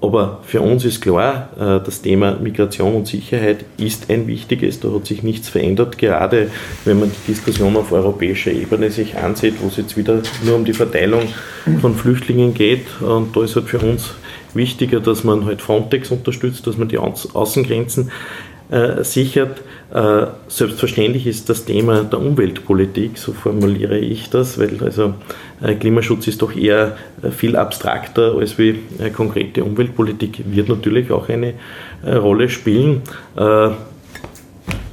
Aber 0.00 0.40
für 0.44 0.60
uns 0.60 0.84
ist 0.84 1.00
klar, 1.00 1.48
äh, 1.58 1.84
das 1.84 2.02
Thema 2.02 2.36
Migration 2.36 2.94
und 2.94 3.08
Sicherheit 3.08 3.64
ist 3.78 4.10
ein 4.10 4.28
wichtiges, 4.28 4.78
da 4.78 4.92
hat 4.92 5.06
sich 5.06 5.24
nichts 5.24 5.48
verändert, 5.48 5.98
gerade 5.98 6.50
wenn 6.84 7.00
man 7.00 7.10
die 7.10 7.32
Diskussion 7.32 7.76
auf 7.76 7.90
europäischer 7.90 8.52
Ebene 8.52 8.90
sich 8.90 9.16
ansieht, 9.16 9.54
wo 9.60 9.66
es 9.66 9.76
jetzt 9.76 9.96
wieder 9.96 10.22
nur 10.44 10.54
um 10.54 10.64
die 10.64 10.72
Verteilung 10.72 11.22
von 11.80 11.96
Flüchtlingen 11.96 12.54
geht. 12.54 12.86
Und 13.00 13.36
da 13.36 13.42
ist 13.42 13.56
halt 13.56 13.68
für 13.68 13.80
uns 13.80 14.14
wichtiger, 14.54 15.00
dass 15.00 15.24
man 15.24 15.44
halt 15.46 15.62
Frontex 15.62 16.12
unterstützt, 16.12 16.66
dass 16.66 16.76
man 16.76 16.88
die 16.88 16.98
Außengrenzen 16.98 18.12
äh, 18.70 19.02
sichert. 19.02 19.62
Äh, 19.92 20.26
selbstverständlich 20.48 21.26
ist 21.26 21.48
das 21.48 21.64
Thema 21.64 22.04
der 22.04 22.18
Umweltpolitik, 22.18 23.16
so 23.16 23.32
formuliere 23.32 23.98
ich 23.98 24.28
das, 24.28 24.58
weil 24.58 24.76
also 24.84 25.14
äh, 25.62 25.74
Klimaschutz 25.76 26.26
ist 26.26 26.42
doch 26.42 26.54
eher 26.54 26.98
äh, 27.22 27.30
viel 27.30 27.56
abstrakter 27.56 28.34
als 28.34 28.58
wie 28.58 28.80
konkrete 29.16 29.64
Umweltpolitik, 29.64 30.42
wird 30.44 30.68
natürlich 30.68 31.10
auch 31.10 31.28
eine 31.28 31.54
Rolle 32.04 32.48
spielen. 32.48 33.02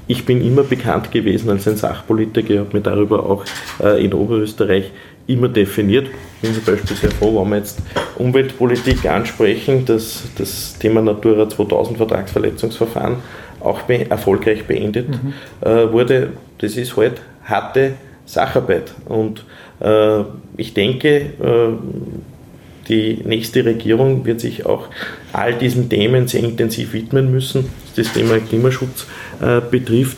Ich 0.08 0.26
bin 0.26 0.46
immer 0.46 0.64
bekannt 0.64 1.12
gewesen 1.12 1.50
als 1.50 1.68
ein 1.68 1.78
Sachpolitiker, 1.78 2.60
habe 2.60 2.70
mich 2.74 2.84
darüber 2.84 3.26
auch 3.26 3.46
in 4.00 4.14
Oberösterreich 4.14 4.92
immer 5.28 5.50
definiert. 5.50 6.08
Ich 6.42 6.50
bin 6.50 6.54
zum 6.54 6.74
Beispiel 6.74 6.98
sehr 6.98 7.12
froh, 7.12 7.42
wenn 7.42 7.50
wir 7.52 7.58
jetzt 7.58 7.80
Umweltpolitik 8.18 9.06
ansprechen, 9.06 9.86
dass 9.86 10.24
das 10.38 10.78
Thema 10.80 11.02
Natura 11.02 11.48
2000 11.48 11.98
Vertragsverletzungsverfahren 11.98 13.18
auch 13.66 13.90
erfolgreich 13.90 14.66
beendet 14.66 15.08
mhm. 15.10 15.34
wurde. 15.92 16.34
Das 16.60 16.78
ist 16.78 16.96
halt 16.96 17.22
harte 17.44 17.94
Sacharbeit 18.26 18.94
und 19.06 19.44
äh, 19.80 20.24
ich 20.58 20.74
denke, 20.74 21.18
äh, 21.18 21.74
die 22.88 23.22
nächste 23.26 23.66
Regierung 23.66 24.26
wird 24.26 24.40
sich 24.40 24.66
auch 24.66 24.88
all 25.34 25.56
diesen 25.56 25.90
Themen 25.90 26.28
sehr 26.28 26.44
intensiv 26.44 26.94
widmen 26.94 27.32
müssen. 27.32 27.66
Was 27.86 28.06
das 28.06 28.14
Thema 28.14 28.38
Klimaschutz 28.38 29.08
äh, 29.42 29.60
betrifft, 29.60 30.18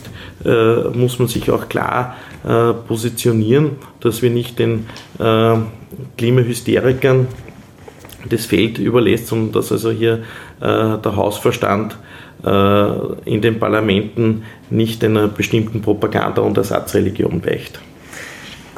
muss 0.94 1.18
man 1.18 1.26
sich 1.26 1.50
auch 1.50 1.68
klar 1.68 2.14
positionieren, 2.86 3.72
dass 3.98 4.22
wir 4.22 4.30
nicht 4.30 4.60
den 4.60 4.86
Klimahysterikern 6.16 7.26
das 8.30 8.46
Feld 8.46 8.78
überlässt, 8.78 9.26
sondern 9.26 9.50
dass 9.50 9.72
also 9.72 9.90
hier 9.90 10.22
der 10.60 11.16
Hausverstand 11.16 11.98
in 12.40 13.40
den 13.42 13.58
Parlamenten 13.58 14.44
nicht 14.70 15.02
einer 15.02 15.26
bestimmten 15.26 15.82
Propaganda- 15.82 16.42
und 16.42 16.56
Ersatzreligion 16.56 17.44
weicht. 17.44 17.80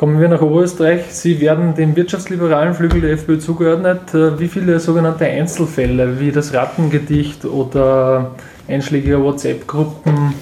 Kommen 0.00 0.18
wir 0.18 0.30
nach 0.30 0.40
Oberösterreich. 0.40 1.02
Sie 1.10 1.42
werden 1.42 1.74
dem 1.74 1.94
wirtschaftsliberalen 1.94 2.72
Flügel 2.72 3.02
der 3.02 3.10
FPÖ 3.10 3.38
zugeordnet. 3.38 4.14
Äh, 4.14 4.40
wie 4.40 4.48
viele 4.48 4.80
sogenannte 4.80 5.26
Einzelfälle 5.26 6.18
wie 6.18 6.32
das 6.32 6.54
Rattengedicht 6.54 7.44
oder 7.44 8.30
einschlägige 8.66 9.22
WhatsApp-Gruppen 9.22 10.32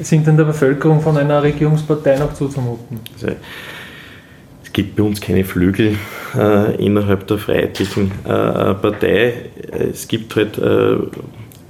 sind 0.00 0.26
in 0.26 0.38
der 0.38 0.44
Bevölkerung 0.44 1.02
von 1.02 1.18
einer 1.18 1.42
Regierungspartei 1.42 2.16
noch 2.16 2.32
zuzumuten? 2.32 2.98
Also, 3.12 3.36
es 4.64 4.72
gibt 4.72 4.96
bei 4.96 5.02
uns 5.02 5.20
keine 5.20 5.44
Flügel 5.44 5.98
äh, 6.34 6.74
innerhalb 6.82 7.26
der 7.26 7.36
Freiheitlichen 7.36 8.10
äh, 8.24 8.28
Partei. 8.72 9.34
Es 9.70 10.08
gibt 10.08 10.34
halt 10.34 10.56
äh, 10.56 10.94
äh, 10.94 10.98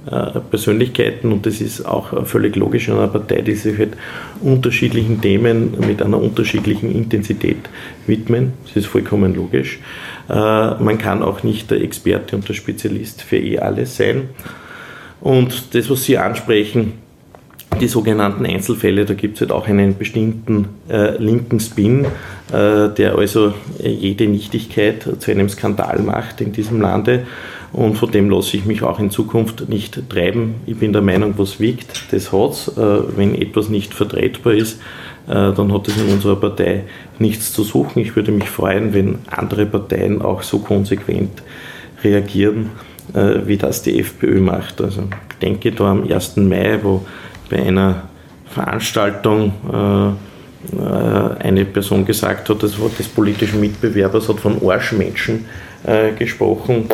Persönlichkeiten 0.05 1.31
und 1.31 1.45
das 1.45 1.61
ist 1.61 1.85
auch 1.85 2.25
völlig 2.27 2.55
logisch 2.55 2.87
in 2.87 2.95
einer 2.95 3.07
Partei, 3.07 3.41
die 3.41 3.55
sich 3.55 3.77
halt 3.77 3.93
unterschiedlichen 4.41 5.21
Themen 5.21 5.75
mit 5.79 6.01
einer 6.01 6.21
unterschiedlichen 6.21 6.93
Intensität 6.93 7.69
widmen. 8.05 8.53
Das 8.65 8.75
ist 8.75 8.85
vollkommen 8.85 9.35
logisch. 9.35 9.79
Äh, 10.29 10.33
man 10.33 10.97
kann 10.97 11.23
auch 11.23 11.43
nicht 11.43 11.71
der 11.71 11.81
Experte 11.81 12.35
und 12.35 12.47
der 12.47 12.53
Spezialist 12.53 13.21
für 13.21 13.37
eh 13.37 13.59
alles 13.59 13.97
sein. 13.97 14.29
Und 15.21 15.73
das, 15.73 15.89
was 15.89 16.03
Sie 16.03 16.17
ansprechen, 16.17 16.93
die 17.81 17.87
sogenannten 17.87 18.45
Einzelfälle, 18.45 19.05
da 19.05 19.13
gibt 19.13 19.35
es 19.35 19.41
halt 19.41 19.51
auch 19.51 19.67
einen 19.67 19.97
bestimmten 19.97 20.69
äh, 20.89 21.17
linken 21.17 21.59
Spin, 21.59 22.05
äh, 22.53 22.89
der 22.89 23.15
also 23.17 23.53
jede 23.79 24.27
Nichtigkeit 24.27 25.05
zu 25.19 25.31
einem 25.31 25.49
Skandal 25.49 25.99
macht 25.99 26.41
in 26.41 26.51
diesem 26.51 26.79
Lande 26.79 27.25
und 27.75 27.97
von 27.97 28.09
dem 28.09 28.29
lasse 28.29 28.55
ich 28.55 28.65
mich 28.65 28.83
auch 28.83 28.99
in 28.99 29.11
Zukunft 29.11 29.67
nicht 29.67 30.09
treiben. 30.09 30.55
Ich 30.65 30.77
bin 30.77 30.93
der 30.93 31.01
Meinung, 31.01 31.33
was 31.35 31.59
wiegt, 31.59 32.13
das 32.13 32.31
hat 32.31 32.51
es. 32.51 32.69
Äh, 32.69 33.17
wenn 33.17 33.35
etwas 33.35 33.67
nicht 33.67 33.93
vertretbar 33.93 34.53
ist, 34.53 34.79
äh, 35.27 35.51
dann 35.51 35.73
hat 35.73 35.89
es 35.89 35.97
in 35.97 36.07
unserer 36.07 36.37
Partei 36.37 36.83
nichts 37.19 37.51
zu 37.51 37.63
suchen. 37.63 37.99
Ich 37.99 38.15
würde 38.15 38.31
mich 38.31 38.49
freuen, 38.49 38.93
wenn 38.93 39.19
andere 39.27 39.65
Parteien 39.65 40.21
auch 40.21 40.41
so 40.41 40.59
konsequent 40.59 41.43
reagieren, 42.01 42.69
äh, 43.13 43.45
wie 43.45 43.57
das 43.57 43.81
die 43.81 43.99
FPÖ 43.99 44.39
macht. 44.39 44.79
Also 44.79 45.01
ich 45.31 45.37
denke 45.39 45.73
da 45.73 45.91
am 45.91 46.09
1. 46.09 46.37
Mai, 46.37 46.79
wo 46.81 47.05
bei 47.49 47.61
einer 47.61 48.03
Veranstaltung 48.45 49.51
eine 51.39 51.65
Person 51.65 52.05
gesagt 52.05 52.49
hat, 52.49 52.63
das 52.63 52.79
Wort 52.79 52.97
des 52.97 53.07
politischen 53.07 53.59
Mitbewerbers 53.59 54.29
hat 54.29 54.39
von 54.39 54.57
Arschmenschen 54.67 55.45
gesprochen 56.17 56.87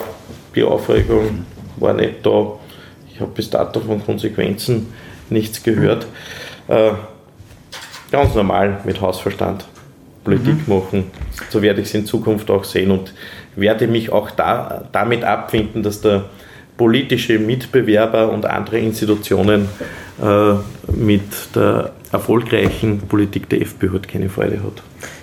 die 0.56 0.64
Aufregung 0.64 1.46
war 1.78 1.94
nicht 1.94 2.26
da. 2.26 2.54
Ich 3.14 3.20
habe 3.20 3.32
bis 3.32 3.50
dato 3.50 3.80
von 3.80 4.04
Konsequenzen 4.04 4.94
nichts 5.30 5.64
gehört. 5.64 6.06
Äh, 6.68 6.92
ganz 8.12 8.36
normal 8.36 8.82
mit 8.84 9.00
Hausverstand 9.02 9.66
Politik 10.24 10.68
mhm. 10.68 10.76
machen. 10.76 11.12
So 11.50 11.62
werde 11.62 11.82
ich 11.82 11.88
es 11.88 11.94
in 11.94 12.06
Zukunft 12.06 12.50
auch 12.52 12.64
sehen 12.64 12.92
und 12.92 13.14
werde 13.56 13.88
mich 13.88 14.12
auch 14.12 14.32
da, 14.32 14.88
damit 14.92 15.24
abfinden, 15.24 15.84
dass 15.84 16.02
der 16.02 16.26
politische 16.82 17.38
Mitbewerber 17.38 18.32
und 18.32 18.44
andere 18.48 18.80
Institutionen 18.80 19.68
äh, 20.20 20.54
mit 20.92 21.22
der 21.54 21.92
erfolgreichen 22.12 23.02
Politik 23.02 23.48
der 23.50 23.62
FPÖ 23.62 23.92
halt 23.92 24.08
keine 24.08 24.30
Freude 24.30 24.64
hat. 24.64 24.82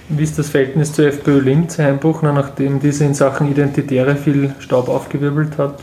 Wie 0.09 0.23
ist 0.23 0.39
das 0.39 0.51
Verhältnis 0.51 0.93
zur 0.93 1.07
FPÖ 1.07 1.41
Linz, 1.41 1.77
Herr 1.77 1.99
nachdem 2.23 2.79
diese 2.79 3.07
in 3.07 3.15
Sachen 3.15 3.51
Identitäre 3.51 4.15
viel 4.15 4.55
Staub 4.61 4.89
aufgewirbelt 4.89 5.59
hat? 5.59 5.81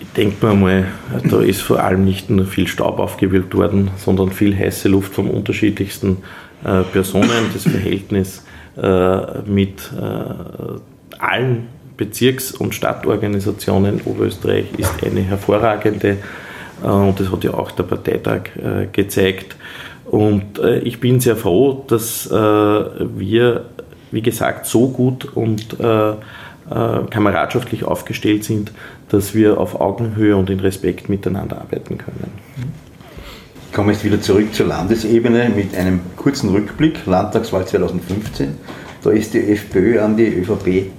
Ich 0.00 0.12
denke 0.16 0.44
mir 0.44 0.54
mal, 0.56 0.86
da 1.30 1.40
ist 1.40 1.62
vor 1.62 1.78
allem 1.78 2.04
nicht 2.04 2.28
nur 2.28 2.44
viel 2.44 2.66
Staub 2.66 2.98
aufgewirbelt 2.98 3.54
worden, 3.54 3.92
sondern 3.98 4.32
viel 4.32 4.52
heiße 4.58 4.88
Luft 4.88 5.14
von 5.14 5.30
unterschiedlichsten 5.30 6.16
äh, 6.64 6.82
Personen. 6.82 7.52
Das 7.54 7.62
Verhältnis 7.62 8.44
äh, 8.76 9.42
mit 9.46 9.92
äh, 9.96 11.20
allen 11.20 11.77
Bezirks- 11.98 12.52
und 12.52 12.74
Stadtorganisationen 12.74 14.00
Oberösterreich 14.06 14.68
ist 14.78 15.04
eine 15.04 15.20
hervorragende 15.20 16.16
und 16.82 17.20
das 17.20 17.30
hat 17.30 17.44
ja 17.44 17.52
auch 17.52 17.70
der 17.72 17.82
Parteitag 17.82 18.44
gezeigt. 18.92 19.56
Und 20.06 20.58
ich 20.84 21.00
bin 21.00 21.20
sehr 21.20 21.36
froh, 21.36 21.84
dass 21.86 22.30
wir, 22.30 23.64
wie 24.10 24.22
gesagt, 24.22 24.64
so 24.66 24.88
gut 24.88 25.26
und 25.34 25.76
kameradschaftlich 26.68 27.84
aufgestellt 27.84 28.44
sind, 28.44 28.72
dass 29.08 29.34
wir 29.34 29.58
auf 29.58 29.80
Augenhöhe 29.80 30.36
und 30.36 30.50
in 30.50 30.60
Respekt 30.60 31.08
miteinander 31.08 31.60
arbeiten 31.60 31.98
können. 31.98 32.30
Ich 33.70 33.74
komme 33.74 33.92
jetzt 33.92 34.04
wieder 34.04 34.20
zurück 34.20 34.54
zur 34.54 34.66
Landesebene 34.66 35.50
mit 35.54 35.76
einem 35.76 36.00
kurzen 36.16 36.50
Rückblick. 36.50 37.06
Landtagswahl 37.06 37.66
2015. 37.66 38.54
Da 39.02 39.10
ist 39.10 39.34
die 39.34 39.50
FPÖ 39.52 40.00
an 40.00 40.16
die 40.16 40.26
ÖVP 40.26 40.90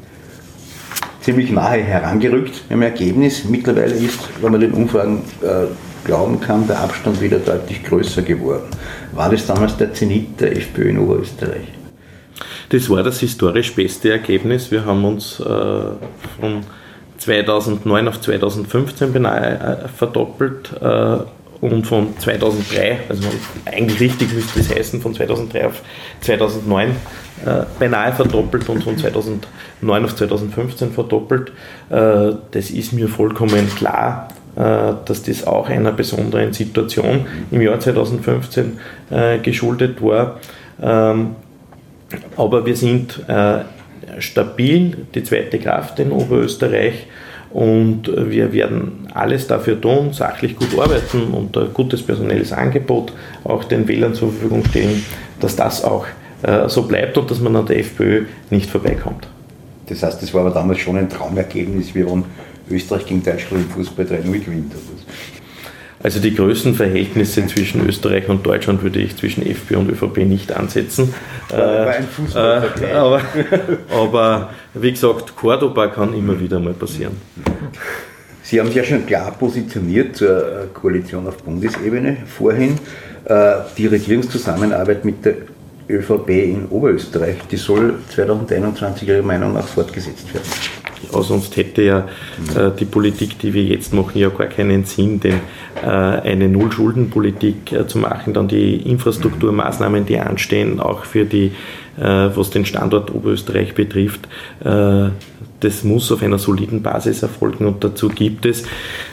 ziemlich 1.21 1.51
nahe 1.51 1.81
herangerückt 1.81 2.63
im 2.69 2.81
Ergebnis. 2.81 3.45
Mittlerweile 3.45 3.93
ist, 3.93 4.19
wenn 4.41 4.51
man 4.51 4.61
den 4.61 4.73
Umfragen 4.73 5.23
äh, 5.41 5.67
glauben 6.05 6.39
kann, 6.39 6.67
der 6.67 6.79
Abstand 6.79 7.21
wieder 7.21 7.39
deutlich 7.39 7.83
größer 7.83 8.21
geworden. 8.21 8.67
War 9.11 9.29
das 9.29 9.45
damals 9.45 9.77
der 9.77 9.93
Zenit 9.93 10.39
der 10.39 10.55
FPÖ 10.55 10.89
in 10.89 10.99
Oberösterreich? 10.99 11.67
Das 12.69 12.89
war 12.89 13.03
das 13.03 13.19
historisch 13.19 13.73
beste 13.73 14.11
Ergebnis. 14.11 14.71
Wir 14.71 14.85
haben 14.85 15.03
uns 15.03 15.39
äh, 15.39 15.43
von 15.43 16.63
2009 17.17 18.07
auf 18.07 18.21
2015 18.21 19.13
beinahe 19.13 19.85
äh, 19.85 19.87
verdoppelt 19.87 20.71
äh, 20.81 21.17
und 21.61 21.85
von 21.85 22.17
2003, 22.17 22.99
also 23.09 23.27
eigentlich 23.65 23.99
richtig 23.99 24.33
müsste 24.33 24.61
es 24.61 24.73
heißen, 24.73 25.01
von 25.01 25.13
2003 25.13 25.67
auf 25.67 25.81
2009 26.21 26.89
äh, 26.89 26.93
beinahe 27.79 28.13
verdoppelt 28.13 28.67
und 28.69 28.83
von 28.83 28.97
2009 28.97 30.05
auf 30.05 30.15
2015 30.15 30.91
verdoppelt. 30.91 31.51
Äh, 31.89 32.33
das 32.51 32.69
ist 32.69 32.93
mir 32.93 33.07
vollkommen 33.07 33.69
klar, 33.75 34.29
äh, 34.55 34.93
dass 35.05 35.23
das 35.23 35.45
auch 35.47 35.69
einer 35.69 35.91
besonderen 35.91 36.53
Situation 36.53 37.25
im 37.51 37.61
Jahr 37.61 37.79
2015 37.79 38.79
geschuldet 39.41 40.01
war. 40.03 40.39
Ähm, 40.81 41.35
aber 42.37 42.65
wir 42.65 42.75
sind 42.75 43.21
stabil, 44.19 44.97
die 45.13 45.23
zweite 45.23 45.59
Kraft 45.59 45.99
in 45.99 46.11
Oberösterreich 46.11 47.07
und 47.51 48.03
wir 48.07 48.53
werden 48.53 49.07
alles 49.13 49.47
dafür 49.47 49.79
tun, 49.79 50.13
sachlich 50.13 50.55
gut 50.55 50.79
arbeiten 50.79 51.31
und 51.31 51.55
ein 51.57 51.73
gutes 51.73 52.03
personelles 52.03 52.51
Angebot 52.51 53.13
auch 53.43 53.63
den 53.63 53.87
Wählern 53.87 54.13
zur 54.13 54.31
Verfügung 54.31 54.63
stellen, 54.65 55.03
dass 55.39 55.55
das 55.55 55.83
auch 55.83 56.05
äh, 56.05 56.28
so 56.67 56.83
bleibt 56.83 57.17
und 57.17 57.29
dass 57.29 57.41
man 57.41 57.55
an 57.55 57.65
der 57.65 57.79
FPÖ 57.79 58.23
nicht 58.49 58.69
vorbeikommt. 58.69 59.27
Das 59.87 60.03
heißt, 60.03 60.21
das 60.21 60.33
war 60.33 60.41
aber 60.41 60.51
damals 60.51 60.79
schon 60.79 60.97
ein 60.97 61.09
Traumergebnis, 61.09 61.93
wie 61.95 62.05
wenn 62.05 62.23
Österreich 62.69 63.05
gegen 63.05 63.23
Deutschland 63.23 63.65
im 63.65 63.69
Fußball 63.71 64.05
3-0 64.05 64.39
gewinnt. 64.39 64.73
Also 66.01 66.21
die 66.21 66.33
Größenverhältnisse 66.33 67.45
zwischen 67.47 67.85
Österreich 67.85 68.29
und 68.29 68.45
Deutschland 68.45 68.81
würde 68.83 68.99
ich 68.99 69.17
zwischen 69.17 69.45
FPÖ 69.45 69.77
und 69.77 69.89
ÖVP 69.89 70.19
nicht 70.19 70.53
ansetzen. 70.53 71.13
War 71.49 71.87
ein 71.87 72.07
Fußballvergleich. 72.07 72.91
Äh, 72.91 72.95
aber, 72.95 73.21
aber 73.91 74.49
wie 74.75 74.91
gesagt, 74.91 75.35
Cordoba 75.35 75.87
kann 75.87 76.13
immer 76.13 76.39
wieder 76.39 76.59
mal 76.59 76.73
passieren. 76.73 77.17
Sie 78.43 78.59
haben 78.59 78.67
sich 78.67 78.77
ja 78.77 78.83
schon 78.85 79.05
klar 79.05 79.31
positioniert 79.31 80.15
zur 80.15 80.37
äh, 80.37 80.65
Koalition 80.73 81.27
auf 81.27 81.43
Bundesebene 81.43 82.17
vorhin. 82.25 82.79
Äh, 83.25 83.55
die 83.77 83.87
Regierungszusammenarbeit 83.87 85.03
mit 85.03 85.25
der 85.25 85.35
ÖVP 85.89 86.29
in 86.29 86.67
Oberösterreich, 86.69 87.37
die 87.49 87.57
soll 87.57 87.95
2021 88.09 89.07
Ihrer 89.07 89.23
Meinung 89.23 89.53
nach 89.53 89.67
fortgesetzt 89.67 90.33
werden. 90.33 90.47
Ja, 91.11 91.21
sonst 91.21 91.55
hätte 91.57 91.81
ja 91.81 92.07
äh, 92.55 92.71
die 92.77 92.85
Politik, 92.85 93.39
die 93.39 93.53
wir 93.53 93.63
jetzt 93.63 93.93
machen, 93.93 94.19
ja 94.19 94.29
gar 94.29 94.47
keinen 94.47 94.83
Sinn, 94.83 95.19
denn 95.19 95.39
äh, 95.81 95.87
eine 95.87 96.47
Nullschuldenpolitik 96.49 97.71
äh, 97.71 97.87
zu 97.87 97.97
machen, 97.97 98.33
dann 98.33 98.47
die 98.47 98.75
Infrastrukturmaßnahmen, 98.75 100.05
die 100.05 100.19
anstehen, 100.19 100.79
auch 100.79 101.05
für 101.05 101.25
die, 101.25 101.53
äh, 101.97 102.29
was 102.35 102.49
den 102.49 102.65
Standort 102.65 103.13
Oberösterreich 103.13 103.73
betrifft, 103.73 104.27
äh, 104.63 105.09
das 105.59 105.83
muss 105.83 106.11
auf 106.11 106.21
einer 106.23 106.39
soliden 106.39 106.81
Basis 106.81 107.21
erfolgen 107.23 107.65
und 107.65 107.83
dazu 107.83 108.09
gibt 108.09 108.45
es 108.45 108.63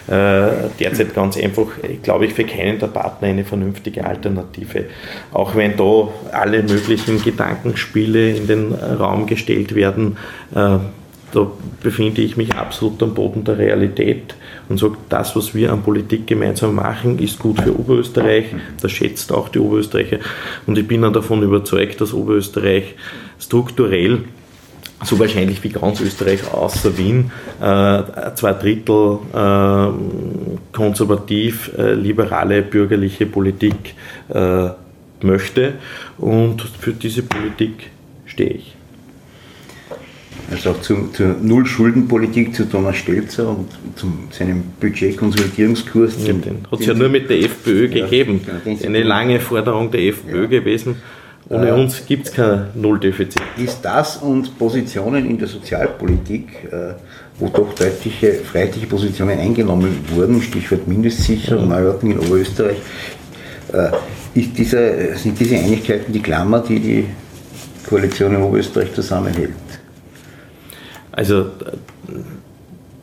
äh, 0.06 0.68
derzeit 0.78 1.14
ganz 1.14 1.36
einfach, 1.36 1.66
glaube 2.02 2.26
ich, 2.26 2.34
für 2.34 2.44
keinen 2.44 2.78
der 2.78 2.86
Partner 2.88 3.28
eine 3.28 3.44
vernünftige 3.44 4.04
Alternative. 4.04 4.84
Auch 5.32 5.56
wenn 5.56 5.76
da 5.76 6.08
alle 6.32 6.62
möglichen 6.62 7.22
Gedankenspiele 7.22 8.30
in 8.30 8.46
den 8.46 8.72
Raum 8.72 9.26
gestellt 9.26 9.74
werden, 9.74 10.16
äh, 10.54 10.78
da 11.32 11.50
befinde 11.82 12.22
ich 12.22 12.36
mich 12.36 12.54
absolut 12.54 13.02
am 13.02 13.14
Boden 13.14 13.44
der 13.44 13.58
Realität 13.58 14.34
und 14.68 14.78
sage, 14.78 14.96
das, 15.08 15.36
was 15.36 15.54
wir 15.54 15.72
an 15.72 15.82
Politik 15.82 16.26
gemeinsam 16.26 16.76
machen, 16.76 17.18
ist 17.18 17.38
gut 17.38 17.60
für 17.60 17.78
Oberösterreich. 17.78 18.46
Das 18.80 18.92
schätzt 18.92 19.32
auch 19.32 19.48
die 19.48 19.58
Oberösterreicher. 19.58 20.18
Und 20.66 20.78
ich 20.78 20.86
bin 20.86 21.02
dann 21.02 21.12
davon 21.12 21.42
überzeugt, 21.42 22.00
dass 22.00 22.14
Oberösterreich 22.14 22.94
strukturell 23.38 24.20
so 25.04 25.18
wahrscheinlich 25.18 25.62
wie 25.62 25.68
ganz 25.68 26.00
Österreich 26.00 26.52
außer 26.52 26.96
Wien, 26.96 27.30
äh, 27.60 28.02
zwei 28.34 28.52
Drittel 28.52 29.18
äh, 29.32 30.76
konservativ, 30.76 31.70
äh, 31.76 31.94
liberale, 31.94 32.62
bürgerliche 32.62 33.26
Politik 33.26 33.94
äh, 34.28 34.68
möchte 35.22 35.74
und 36.18 36.62
für 36.62 36.92
diese 36.92 37.22
Politik 37.22 37.90
stehe 38.26 38.50
ich. 38.50 38.76
Also 40.50 40.70
auch 40.70 40.80
zum, 40.80 41.12
zur 41.12 41.34
Null-Schulden-Politik 41.40 42.54
zu 42.54 42.68
Thomas 42.68 42.96
Stelzer 42.96 43.48
und 43.48 43.68
zu 43.96 44.12
seinem 44.30 44.62
Budgetkonsolidierungskurs. 44.80 46.24
Ja, 46.24 46.32
den 46.34 46.66
hat 46.70 46.80
es 46.80 46.86
ja 46.86 46.94
nur 46.94 47.08
mit 47.08 47.28
der 47.28 47.40
FPÖ 47.40 47.86
ja, 47.86 48.04
gegeben. 48.04 48.40
Genau, 48.64 48.78
Eine 48.84 49.02
lange 49.02 49.40
Forderung 49.40 49.90
der 49.90 50.02
FPÖ 50.02 50.42
ja. 50.42 50.46
gewesen. 50.46 50.96
Ohne 51.48 51.68
äh, 51.68 51.72
uns 51.72 52.04
gibt 52.04 52.26
es 52.26 52.32
kein 52.32 52.66
Nulldefizit. 52.74 53.42
Ist 53.56 53.80
das 53.82 54.16
und 54.16 54.58
Positionen 54.58 55.26
in 55.26 55.38
der 55.38 55.46
Sozialpolitik, 55.46 56.64
äh, 56.72 56.94
wo 57.38 57.48
doch 57.48 57.72
deutliche 57.74 58.32
freiheitliche 58.34 58.86
Positionen 58.86 59.38
eingenommen 59.38 59.98
wurden, 60.08 60.42
Stichwort 60.42 60.88
Mindestsicherung, 60.88 61.68
Neuordnung 61.68 62.12
in 62.12 62.18
Oberösterreich, 62.18 62.78
äh, 63.72 63.90
ist 64.34 64.58
diese, 64.58 65.16
sind 65.16 65.38
diese 65.38 65.56
Einigkeiten 65.56 66.12
die 66.12 66.20
Klammer, 66.20 66.60
die 66.60 66.80
die 66.80 67.04
Koalition 67.88 68.34
in 68.34 68.42
Oberösterreich 68.42 68.92
zusammenhält? 68.92 69.52
Also 71.12 71.46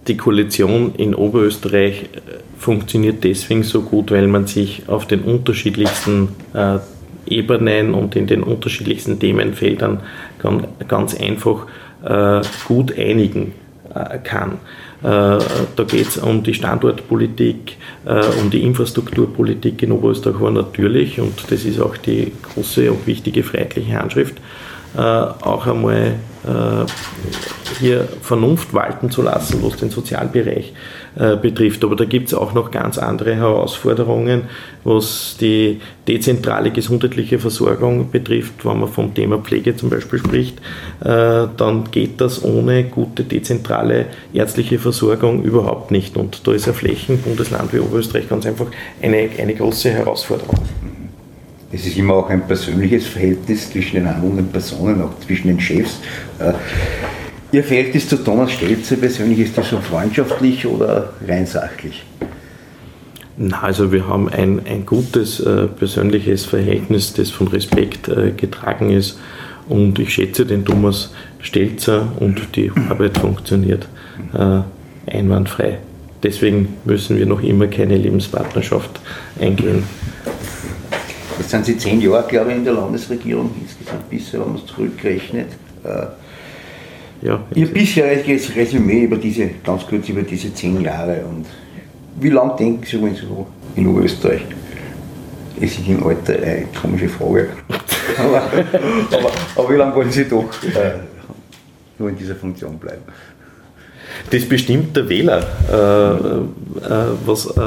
die 0.08 0.17
Koalition 0.17 0.93
in 0.95 1.15
Oberösterreich 1.15 2.10
funktioniert 2.60 3.23
deswegen 3.23 3.63
so 3.63 3.82
gut, 3.82 4.12
weil 4.12 4.27
man 4.27 4.45
sich 4.45 4.84
auf 4.88 5.08
den 5.08 5.21
unterschiedlichsten 5.21 6.29
äh, 6.53 6.79
Ebenen 7.26 7.94
und 7.94 8.16
in 8.16 8.28
den 8.28 8.44
unterschiedlichsten 8.44 9.20
Themenfeldern 9.20 10.02
ganz 10.88 11.16
einfach 11.16 11.68
äh, 12.04 12.42
gut 12.68 12.98
einigen 12.98 13.54
äh, 13.94 14.18
kann. 14.20 14.54
Äh, 15.02 15.06
da 15.06 15.84
geht 15.88 16.10
es 16.10 16.18
um 16.18 16.44
die 16.44 16.54
Standortpolitik, 16.54 17.78
um 18.42 18.50
die 18.50 18.64
Infrastrukturpolitik 18.64 19.82
in 19.84 19.94
Oberösterreich 19.94 20.52
natürlich, 20.52 21.20
und 21.22 21.50
das 21.50 21.64
ist 21.64 21.80
auch 21.80 21.96
die 21.96 22.34
große 22.42 22.92
und 22.92 23.08
wichtige 23.08 23.44
freiheitliche 23.44 23.98
Handschrift, 23.98 24.36
auch 24.95 25.67
einmal 25.67 26.15
hier 27.79 28.08
Vernunft 28.21 28.73
walten 28.73 29.10
zu 29.10 29.21
lassen, 29.21 29.60
was 29.62 29.77
den 29.77 29.89
Sozialbereich 29.89 30.73
äh, 31.15 31.36
betrifft. 31.36 31.84
Aber 31.84 31.95
da 31.95 32.06
gibt 32.06 32.27
es 32.27 32.34
auch 32.34 32.53
noch 32.53 32.71
ganz 32.71 32.97
andere 32.97 33.36
Herausforderungen, 33.36 34.43
was 34.84 35.38
die 35.39 35.79
dezentrale 36.08 36.71
gesundheitliche 36.71 37.39
Versorgung 37.39 38.12
betrifft. 38.12 38.65
Wenn 38.65 38.79
man 38.79 38.89
vom 38.89 39.13
Thema 39.13 39.38
Pflege 39.39 39.75
zum 39.75 39.89
Beispiel 39.89 40.19
spricht, 40.19 40.60
äh, 41.01 41.47
dann 41.58 41.91
geht 41.91 42.19
das 42.21 42.43
ohne 42.43 42.86
gute 42.86 43.23
dezentrale 43.23 44.08
ärztliche 44.34 44.79
Versorgung 44.79 45.43
überhaupt 45.43 45.91
nicht. 45.91 46.17
Und 46.17 46.47
da 46.47 46.53
ist 46.53 46.67
ein 46.67 46.73
Flächenbundesland 46.73 47.73
wie 47.73 47.79
Oberösterreich 47.79 48.29
ganz 48.29 48.45
einfach 48.45 48.67
eine, 49.01 49.29
eine 49.38 49.56
große 49.56 49.91
Herausforderung. 49.91 50.60
Es 51.74 51.88
ist 51.88 51.98
immer 51.98 52.14
auch 52.14 52.30
ein 52.30 52.46
persönliches 52.46 53.08
Verhältnis 53.08 53.72
zwischen 53.72 53.96
den 53.96 54.08
handelnden 54.08 54.48
Personen, 54.48 55.02
auch 55.02 55.20
zwischen 55.26 55.48
den 55.48 55.60
Chefs. 55.60 56.00
Äh, 56.38 56.54
Ihr 57.52 57.64
Verhältnis 57.64 58.08
zu 58.08 58.18
Thomas 58.18 58.52
Stelzer 58.52 58.96
persönlich, 58.96 59.40
ist 59.40 59.58
das 59.58 59.70
so 59.70 59.80
freundschaftlich 59.80 60.66
oder 60.66 61.14
rein 61.28 61.46
sachlich? 61.46 62.04
Na, 63.38 63.62
also 63.62 63.92
wir 63.92 64.08
haben 64.08 64.30
ein, 64.30 64.62
ein 64.66 64.86
gutes 64.86 65.40
äh, 65.40 65.68
persönliches 65.68 66.46
Verhältnis, 66.46 67.14
das 67.14 67.32
von 67.32 67.48
Respekt 67.48 68.08
äh, 68.08 68.32
getragen 68.32 68.92
ist. 68.92 69.20
Und 69.68 69.98
ich 69.98 70.14
schätze 70.14 70.46
den 70.46 70.66
Thomas 70.66 71.12
Stelzer 71.40 72.12
und 72.20 72.56
die 72.56 72.72
Arbeit 72.90 73.18
funktioniert 73.18 73.88
äh, 74.34 74.62
einwandfrei. 75.12 75.80
Deswegen 76.22 76.76
müssen 76.86 77.18
wir 77.18 77.26
noch 77.26 77.42
immer 77.42 77.68
keine 77.68 77.98
Lebenspartnerschaft 77.98 79.00
eingehen. 79.40 79.84
Jetzt 81.43 81.51
sind 81.51 81.65
Sie 81.65 81.77
zehn 81.77 81.99
Jahre, 81.99 82.25
glaube 82.25 82.51
ich, 82.51 82.58
in 82.58 82.63
der 82.63 82.73
Landesregierung 82.73 83.51
insgesamt 83.60 84.10
bisher, 84.10 84.39
wenn 84.39 84.53
man 84.53 84.56
es 84.56 84.65
zurückrechnet. 84.65 85.49
Äh, 85.84 87.25
ja, 87.27 87.43
Ihr 87.53 87.67
bisheriges 87.67 88.56
Resümee 88.56 89.03
über 89.03 89.17
diese, 89.17 89.49
ganz 89.62 89.86
kurz 89.86 90.08
über 90.08 90.21
diese 90.21 90.53
zehn 90.53 90.79
Jahre 90.79 91.25
und 91.25 91.45
wie 92.21 92.29
lange 92.29 92.56
denken 92.56 92.86
Sie 92.86 93.03
wenn 93.03 93.13
Sie 93.13 93.25
so 93.25 93.45
in 93.75 93.88
Oberösterreich? 93.88 94.43
Es 95.60 95.77
ist 95.77 95.86
im 95.86 96.01
Alter 96.08 96.36
eine 96.36 96.65
komische 96.82 97.10
Frage. 97.10 97.49
aber, 98.17 98.43
aber, 99.12 99.32
aber, 99.58 99.69
wie 99.69 99.77
lange 99.77 99.95
wollen 99.95 100.12
Sie 100.12 100.23
doch 100.23 100.45
äh, 100.63 100.93
nur 101.99 102.08
in 102.08 102.17
dieser 102.17 102.36
Funktion 102.36 102.77
bleiben? 102.77 103.01
Das 104.30 104.46
bestimmt 104.46 104.96
der 104.96 105.10
Wähler, 105.10 105.46
äh, 105.72 106.86
äh, 106.86 107.06
was, 107.26 107.46
äh, 107.46 107.62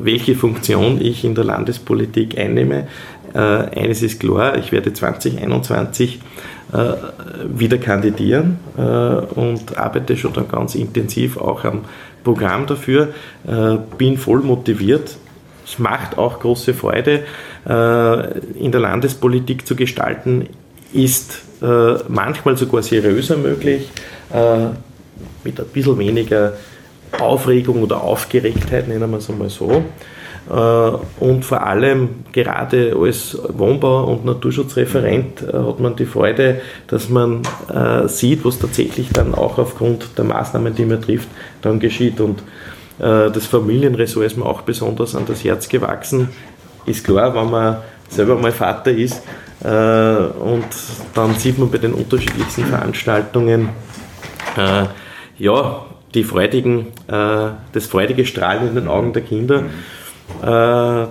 welche 0.00 0.34
Funktion 0.34 1.00
ich 1.00 1.24
in 1.24 1.34
der 1.34 1.44
Landespolitik 1.44 2.38
einnehme. 2.38 2.86
Äh, 3.34 3.38
eines 3.38 4.02
ist 4.02 4.20
klar, 4.20 4.56
ich 4.56 4.72
werde 4.72 4.92
2021 4.92 6.20
äh, 6.72 6.78
wieder 7.48 7.78
kandidieren 7.78 8.58
äh, 8.76 8.80
und 8.80 9.76
arbeite 9.76 10.16
schon 10.16 10.32
dann 10.32 10.48
ganz 10.48 10.74
intensiv 10.74 11.36
auch 11.36 11.64
am 11.64 11.84
Programm 12.24 12.66
dafür, 12.66 13.14
bin 13.96 14.18
voll 14.18 14.40
motiviert. 14.40 15.16
Es 15.64 15.78
macht 15.78 16.18
auch 16.18 16.40
große 16.40 16.74
Freude, 16.74 17.22
in 17.64 18.72
der 18.72 18.80
Landespolitik 18.80 19.66
zu 19.66 19.76
gestalten, 19.76 20.46
ist 20.92 21.42
manchmal 22.08 22.58
sogar 22.58 22.82
seriöser 22.82 23.38
möglich 23.38 23.88
mit 25.44 25.60
ein 25.60 25.66
bisschen 25.66 25.98
weniger 25.98 26.54
Aufregung 27.18 27.82
oder 27.82 28.02
Aufgeregtheit, 28.02 28.88
nennen 28.88 29.10
wir 29.10 29.18
es 29.18 29.30
einmal 29.30 29.48
so. 29.48 29.84
Äh, 30.48 30.52
und 31.20 31.44
vor 31.44 31.66
allem 31.66 32.24
gerade 32.32 32.96
als 32.98 33.38
Wohnbau- 33.48 34.04
und 34.04 34.24
Naturschutzreferent 34.24 35.42
äh, 35.42 35.52
hat 35.52 35.80
man 35.80 35.94
die 35.96 36.06
Freude, 36.06 36.60
dass 36.86 37.08
man 37.08 37.42
äh, 37.72 38.08
sieht, 38.08 38.44
was 38.44 38.58
tatsächlich 38.58 39.10
dann 39.10 39.34
auch 39.34 39.58
aufgrund 39.58 40.16
der 40.16 40.24
Maßnahmen, 40.24 40.74
die 40.74 40.86
man 40.86 41.02
trifft, 41.02 41.28
dann 41.62 41.78
geschieht. 41.78 42.20
Und 42.20 42.42
das 43.00 43.46
Familienressort 43.46 44.26
ist 44.26 44.36
mir 44.36 44.44
auch 44.44 44.62
besonders 44.62 45.14
an 45.14 45.22
das 45.24 45.44
Herz 45.44 45.68
gewachsen. 45.68 46.30
Ist 46.84 47.04
klar, 47.04 47.32
wenn 47.32 47.48
man 47.48 47.76
selber 48.08 48.34
mal 48.34 48.50
Vater 48.50 48.90
ist 48.90 49.22
und 49.60 50.66
dann 51.14 51.36
sieht 51.36 51.58
man 51.58 51.70
bei 51.70 51.78
den 51.78 51.94
unterschiedlichsten 51.94 52.64
Veranstaltungen, 52.64 53.68
ja, 55.38 55.84
die 56.14 56.24
freudigen, 56.24 56.86
äh, 57.06 57.48
das 57.72 57.86
freudige 57.86 58.24
Strahlen 58.26 58.68
in 58.68 58.74
den 58.74 58.88
Augen 58.88 59.12
der 59.12 59.22
Kinder, 59.22 59.64
äh, 60.42 61.06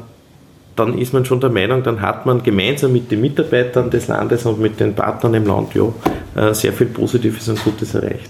dann 0.75 0.97
ist 0.97 1.13
man 1.13 1.25
schon 1.25 1.39
der 1.39 1.49
Meinung, 1.49 1.83
dann 1.83 2.01
hat 2.01 2.25
man 2.25 2.43
gemeinsam 2.43 2.93
mit 2.93 3.09
den 3.11 3.21
Mitarbeitern 3.21 3.89
des 3.89 4.07
Landes 4.07 4.45
und 4.45 4.59
mit 4.59 4.79
den 4.79 4.93
Partnern 4.93 5.33
im 5.33 5.45
Land 5.45 5.73
ja, 5.73 5.87
äh, 6.35 6.53
sehr 6.53 6.71
viel 6.71 6.87
Positives 6.87 7.49
und 7.49 7.63
Gutes 7.63 7.95
erreicht. 7.95 8.29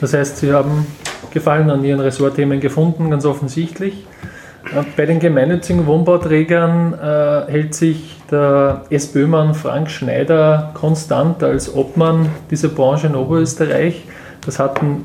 Das 0.00 0.12
heißt, 0.12 0.38
Sie 0.38 0.52
haben 0.52 0.86
Gefallen 1.32 1.70
an 1.70 1.84
Ihren 1.84 2.00
Ressortthemen 2.00 2.60
gefunden, 2.60 3.10
ganz 3.10 3.24
offensichtlich. 3.24 4.06
Äh, 4.72 4.82
bei 4.96 5.06
den 5.06 5.20
gemeinnützigen 5.20 5.86
Wohnbauträgern 5.86 6.94
äh, 6.94 7.50
hält 7.50 7.74
sich 7.74 8.16
der 8.30 8.82
SPÖ-Mann 8.90 9.54
Frank 9.54 9.90
Schneider 9.90 10.70
konstant 10.74 11.42
als 11.42 11.74
Obmann 11.74 12.28
dieser 12.50 12.68
Branche 12.68 13.06
in 13.06 13.14
Oberösterreich. 13.14 14.02
Das 14.44 14.58
hatten 14.58 15.04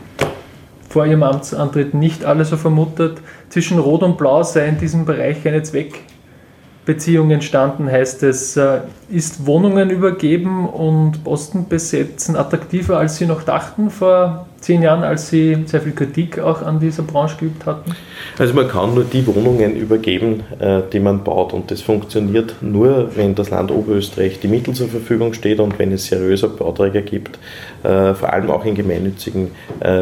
vor 0.89 1.06
ihrem 1.06 1.23
Amtsantritt 1.23 1.93
nicht 1.93 2.25
alle 2.25 2.43
so 2.43 2.58
vermutet. 2.58 3.19
Zwischen 3.49 3.80
Rot 3.80 4.04
und 4.04 4.17
Blau 4.17 4.43
sei 4.43 4.67
in 4.67 4.80
diesem 4.80 5.06
Bereich 5.06 5.47
eine 5.47 5.62
Zweckbeziehung 5.62 7.30
entstanden, 7.30 7.89
heißt 7.89 8.23
es. 8.23 8.58
Äh, 8.58 8.82
ist 9.12 9.47
Wohnungen 9.47 9.89
übergeben 9.89 10.67
und 10.67 11.23
Posten 11.23 11.67
besetzen 11.67 12.36
attraktiver, 12.36 12.97
als 12.97 13.17
Sie 13.17 13.25
noch 13.25 13.41
dachten 13.41 13.89
vor 13.89 14.47
zehn 14.60 14.84
Jahren, 14.84 15.04
als 15.04 15.30
Sie 15.30 15.63
sehr 15.65 15.82
viel 15.82 15.93
Kritik 15.93 16.38
auch 16.38 16.62
an 16.62 16.80
dieser 16.80 17.02
Branche 17.04 17.38
geübt 17.38 17.65
hatten? 17.65 17.95
Also 18.38 18.54
man 18.54 18.67
kann 18.67 18.93
nur 18.93 19.04
die 19.04 19.25
Wohnungen 19.25 19.75
übergeben, 19.75 20.43
äh, 20.60 20.82
die 20.91 20.99
man 20.99 21.23
baut 21.23 21.54
und 21.54 21.69
das 21.71 21.82
funktioniert 21.82 22.56
nur, 22.62 23.15
wenn 23.15 23.36
das 23.36 23.49
Land 23.49 23.71
Oberösterreich 23.71 24.39
die 24.39 24.47
Mittel 24.47 24.73
zur 24.73 24.89
Verfügung 24.89 25.34
steht 25.34 25.60
und 25.60 25.78
wenn 25.80 25.91
es 25.91 26.06
seriöse 26.06 26.47
Bauträger 26.49 27.02
gibt, 27.02 27.38
äh, 27.84 28.13
vor 28.13 28.32
allem 28.32 28.49
auch 28.49 28.65
im 28.65 28.73
gemeinnützigen 28.73 29.52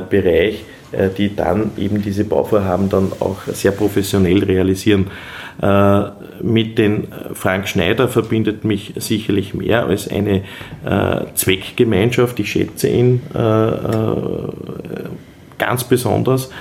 Bereich 0.10 0.63
die 1.17 1.36
dann 1.36 1.71
eben 1.78 2.02
diese 2.02 2.23
Bauvorhaben 2.23 2.89
dann 2.89 3.12
auch 3.19 3.41
sehr 3.47 3.71
professionell 3.71 4.43
realisieren. 4.43 5.08
Äh, 5.62 6.04
mit 6.41 6.78
den 6.78 7.08
Frank 7.34 7.67
Schneider 7.67 8.08
verbindet 8.08 8.63
mich 8.63 8.93
sicherlich 8.95 9.54
mehr 9.54 9.86
als 9.88 10.08
eine 10.08 10.43
äh, 10.86 11.26
Zweckgemeinschaft. 11.34 12.39
Ich 12.39 12.52
schätze 12.52 12.89
ihn 12.89 13.21
ganz 15.58 15.84
besonders. 15.84 16.52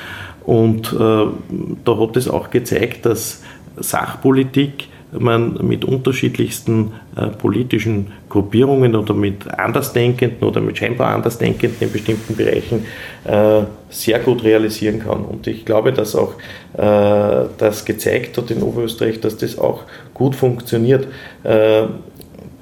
Und 0.45 0.95
da 0.95 1.99
hat 1.99 2.17
es 2.17 2.29
auch 2.29 2.51
gezeigt, 2.51 3.05
dass 3.05 3.43
Sachpolitik 3.77 4.89
man 5.21 5.59
mit 5.67 5.85
unterschiedlichsten 5.85 6.93
äh, 7.17 7.29
politischen 7.29 8.13
Gruppierungen 8.29 8.95
oder 8.95 9.15
mit 9.15 9.49
Andersdenkenden 9.49 10.47
oder 10.47 10.61
mit 10.61 10.79
scheinbar 10.79 11.15
Andersdenkenden 11.15 11.77
in 11.81 11.93
bestimmten 11.93 12.37
Bereichen 12.37 12.87
äh, 13.25 13.63
sehr 13.91 14.19
gut 14.21 14.45
realisieren 14.45 15.01
kann. 15.01 15.25
Und 15.25 15.47
ich 15.47 15.65
glaube, 15.65 15.93
dass 15.93 16.15
auch 16.15 16.35
äh, 16.75 17.49
das 17.59 17.85
gezeigt 17.85 18.37
hat 18.39 18.51
in 18.51 18.63
Oberösterreich, 18.63 19.21
dass 19.21 19.37
das 19.37 19.59
auch 19.59 19.83
gut 20.15 20.35
funktioniert, 20.35 21.07
äh, 21.45 21.85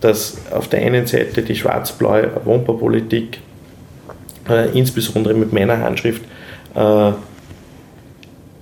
dass 0.00 0.36
auf 0.50 0.68
der 0.68 0.80
einen 0.82 1.06
Seite 1.06 1.42
die 1.42 1.56
schwarz-blaue 1.56 2.30
Wohnbaupolitik, 2.44 3.38
äh, 4.48 4.78
insbesondere 4.78 5.34
mit 5.34 5.52
meiner 5.52 5.78
Handschrift, 5.78 6.22
äh, 6.74 7.12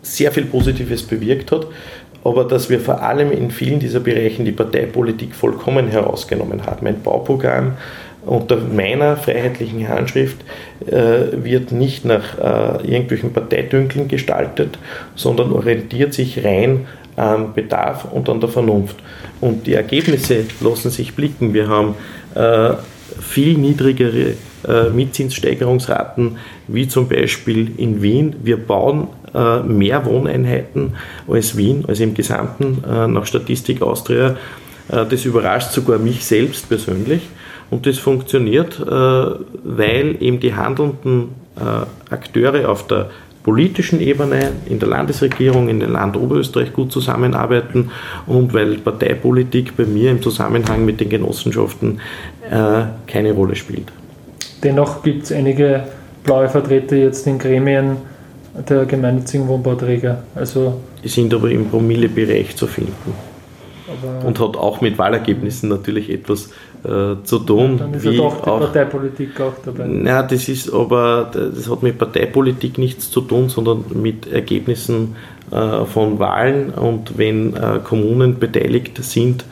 sehr 0.03 0.33
viel 0.33 0.45
Positives 0.45 1.03
bewirkt 1.03 1.53
hat 1.53 1.67
aber 2.25 2.45
dass 2.45 2.71
wir 2.71 2.81
vor 2.81 3.03
allem 3.03 3.33
in 3.33 3.51
vielen 3.51 3.81
dieser 3.81 4.01
Bereichen 4.01 4.45
die 4.45 4.53
Parteipolitik 4.53 5.35
vollkommen 5.35 5.89
herausgenommen 5.89 6.67
haben. 6.67 6.87
Ein 6.87 7.03
Bauprogramm 7.03 7.73
unter 8.25 8.57
meiner 8.57 9.17
freiheitlichen 9.17 9.89
Handschrift 9.89 10.39
äh, 10.87 11.43
wird 11.43 11.73
nicht 11.73 12.05
nach 12.05 12.39
äh, 12.39 12.87
irgendwelchen 12.87 13.33
Parteidünkeln 13.33 14.07
gestaltet, 14.07 14.79
sondern 15.17 15.53
orientiert 15.53 16.15
sich 16.15 16.45
rein 16.45 16.87
am 17.17 17.53
Bedarf 17.53 18.07
und 18.11 18.29
an 18.29 18.41
der 18.41 18.49
Vernunft. 18.49 18.97
Und 19.41 19.67
die 19.67 19.75
Ergebnisse 19.75 20.45
lassen 20.61 20.91
sich 20.91 21.15
blicken. 21.15 21.53
Wir 21.53 21.69
haben 21.69 21.97
äh, 22.35 22.75
viel 23.21 23.59
niedrigere 23.59 24.35
äh, 24.67 24.91
Mietzinssteigerungsraten, 24.91 26.39
wie 26.69 26.89
zum 26.89 27.09
Beispiel 27.09 27.73
in 27.79 28.03
Wien. 28.03 28.37
Wir 28.43 28.57
bauen 28.57 29.09
äh, 29.35 29.61
mehr 29.61 30.05
Wohneinheiten 30.05 30.93
als 31.27 31.57
Wien, 31.57 31.85
als 31.89 32.01
im 32.01 32.13
Gesamten 32.13 32.85
äh, 32.87 33.09
nach 33.09 33.25
Statistik 33.25 33.81
Austria. 33.81 34.37
Äh, 34.91 35.07
das 35.07 35.25
überrascht 35.25 35.73
sogar 35.73 35.99
mich 35.99 36.25
selbst 36.25 36.69
persönlich. 36.69 37.23
Und 37.71 37.87
das 37.87 37.97
funktioniert, 37.97 38.79
weil 38.87 40.17
eben 40.21 40.41
die 40.41 40.55
handelnden 40.55 41.29
Akteure 42.11 42.69
auf 42.69 42.87
der 42.87 43.09
politischen 43.43 44.03
Ebene, 44.03 44.53
in 44.67 44.79
der 44.79 44.91
Landesregierung, 44.91 45.71
in 45.71 45.81
dem 45.81 45.93
Land 45.93 46.15
Oberösterreich 46.19 46.75
gut 46.75 46.93
zusammenarbeiten 46.93 47.91
und 48.27 48.53
weil 48.53 48.77
Parteipolitik 48.77 49.75
bei 49.75 49.87
mir 49.87 50.11
im 50.11 50.21
Zusammenhang 50.21 50.85
mit 50.85 51.01
den 51.01 51.09
Genossenschaften 51.09 52.03
keine 53.07 53.33
Rolle 53.33 53.57
spielt. 53.57 53.91
Dennoch 54.63 55.03
gibt 55.03 55.25
es 55.25 55.33
einige 55.33 55.85
blaue 56.25 56.49
Vertreter 56.49 56.97
jetzt 56.97 57.27
in 57.27 57.39
Gremien, 57.39 57.97
der 58.69 58.85
gemeinnützigen 58.85 59.49
Wohnbauträger. 59.49 60.23
Also 60.35 60.81
die 61.03 61.09
sind 61.09 61.35
aber 61.35 61.51
im 61.51 61.69
Promillebereich 61.69 62.55
zu 62.57 62.67
finden. 62.67 63.15
und 64.25 64.41
hat 64.41 64.57
auch 64.57 64.81
mit 64.81 64.97
Wahlergebnissen 64.97 65.69
natürlich 65.69 66.09
etwas 66.09 66.51
äh, 66.85 67.23
zu 67.25 67.39
tun. 67.41 67.77
Dann 67.79 67.95
ist 67.95 68.05
wie 68.05 68.11
ja 68.11 68.23
doch 68.23 68.41
die 68.41 68.51
auch, 68.51 68.61
Parteipolitik 68.61 69.41
auch 69.41 69.53
dabei. 69.65 69.87
Ja, 69.87 70.23
das 70.23 70.49
ist 70.49 70.73
aber, 70.73 71.31
das 71.33 71.69
hat 71.69 71.83
mit 71.83 71.99
Parteipolitik 71.99 72.79
nichts 72.79 73.11
zu 73.11 73.21
tun, 73.21 73.49
sondern 73.49 73.85
mit 73.95 74.33
Ergebnissen 74.33 75.17
äh, 75.51 75.85
von 75.85 76.19
Wahlen 76.19 76.71
und 76.71 77.19
wenn 77.19 77.55
äh, 77.55 77.81
Kommunen 77.85 78.39
beteiligt 78.39 79.03
sind 79.03 79.45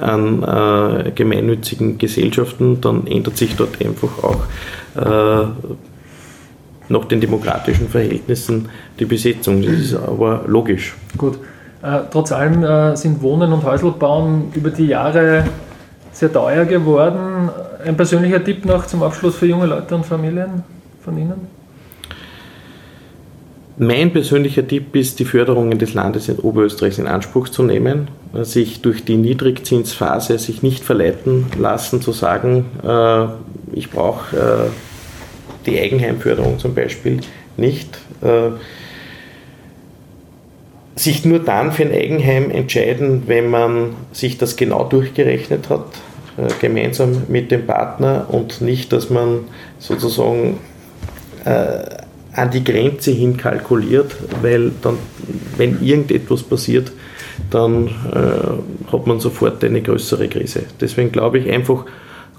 an 0.00 0.42
äh, 0.42 1.10
gemeinnützigen 1.12 1.98
Gesellschaften, 1.98 2.80
dann 2.80 3.06
ändert 3.06 3.36
sich 3.36 3.56
dort 3.56 3.80
einfach 3.84 4.22
auch 4.22 4.42
äh, 4.96 5.46
nach 6.88 7.04
den 7.04 7.20
demokratischen 7.20 7.88
Verhältnissen 7.88 8.68
die 8.98 9.04
Besetzung. 9.04 9.62
Das 9.62 9.72
ist 9.72 9.94
aber 9.94 10.44
logisch. 10.46 10.94
Gut. 11.16 11.38
Äh, 11.82 12.00
trotz 12.10 12.32
allem 12.32 12.64
äh, 12.64 12.96
sind 12.96 13.22
Wohnen 13.22 13.52
und 13.52 13.64
Häuselbauen 13.64 14.52
über 14.54 14.70
die 14.70 14.86
Jahre 14.86 15.44
sehr 16.12 16.32
teuer 16.32 16.64
geworden. 16.64 17.50
Ein 17.84 17.96
persönlicher 17.96 18.42
Tipp 18.42 18.64
noch 18.64 18.86
zum 18.86 19.02
Abschluss 19.02 19.36
für 19.36 19.46
junge 19.46 19.66
Leute 19.66 19.94
und 19.94 20.04
Familien 20.04 20.64
von 21.04 21.16
Ihnen? 21.16 21.57
Mein 23.80 24.12
persönlicher 24.12 24.66
Tipp 24.66 24.96
ist, 24.96 25.20
die 25.20 25.24
Förderungen 25.24 25.78
des 25.78 25.94
Landes 25.94 26.28
in 26.28 26.40
Oberösterreichs 26.40 26.98
in 26.98 27.06
Anspruch 27.06 27.48
zu 27.48 27.62
nehmen, 27.62 28.08
sich 28.42 28.82
durch 28.82 29.04
die 29.04 29.16
Niedrigzinsphase 29.16 30.36
sich 30.40 30.64
nicht 30.64 30.82
verleiten 30.82 31.46
lassen, 31.56 32.02
zu 32.02 32.10
sagen, 32.10 32.64
äh, 32.82 33.26
ich 33.78 33.90
brauche 33.90 34.36
äh, 34.36 34.70
die 35.64 35.78
Eigenheimförderung 35.78 36.58
zum 36.58 36.74
Beispiel 36.74 37.20
nicht. 37.56 37.98
Äh, 38.20 38.50
sich 40.96 41.24
nur 41.24 41.38
dann 41.38 41.70
für 41.70 41.84
ein 41.84 41.92
Eigenheim 41.92 42.50
entscheiden, 42.50 43.22
wenn 43.26 43.48
man 43.48 43.94
sich 44.10 44.38
das 44.38 44.56
genau 44.56 44.82
durchgerechnet 44.82 45.70
hat, 45.70 45.86
gemeinsam 46.60 47.22
mit 47.28 47.52
dem 47.52 47.64
Partner 47.66 48.26
und 48.28 48.60
nicht, 48.60 48.92
dass 48.92 49.08
man 49.08 49.44
sozusagen 49.78 50.58
an 52.38 52.50
die 52.50 52.64
Grenze 52.64 53.10
hin 53.10 53.36
kalkuliert, 53.36 54.16
weil 54.42 54.72
dann, 54.82 54.98
wenn 55.56 55.82
irgendetwas 55.82 56.42
passiert, 56.42 56.92
dann 57.50 57.86
äh, 57.86 58.92
hat 58.92 59.06
man 59.06 59.20
sofort 59.20 59.62
eine 59.64 59.82
größere 59.82 60.28
Krise. 60.28 60.64
Deswegen 60.80 61.12
glaube 61.12 61.38
ich 61.38 61.50
einfach 61.50 61.84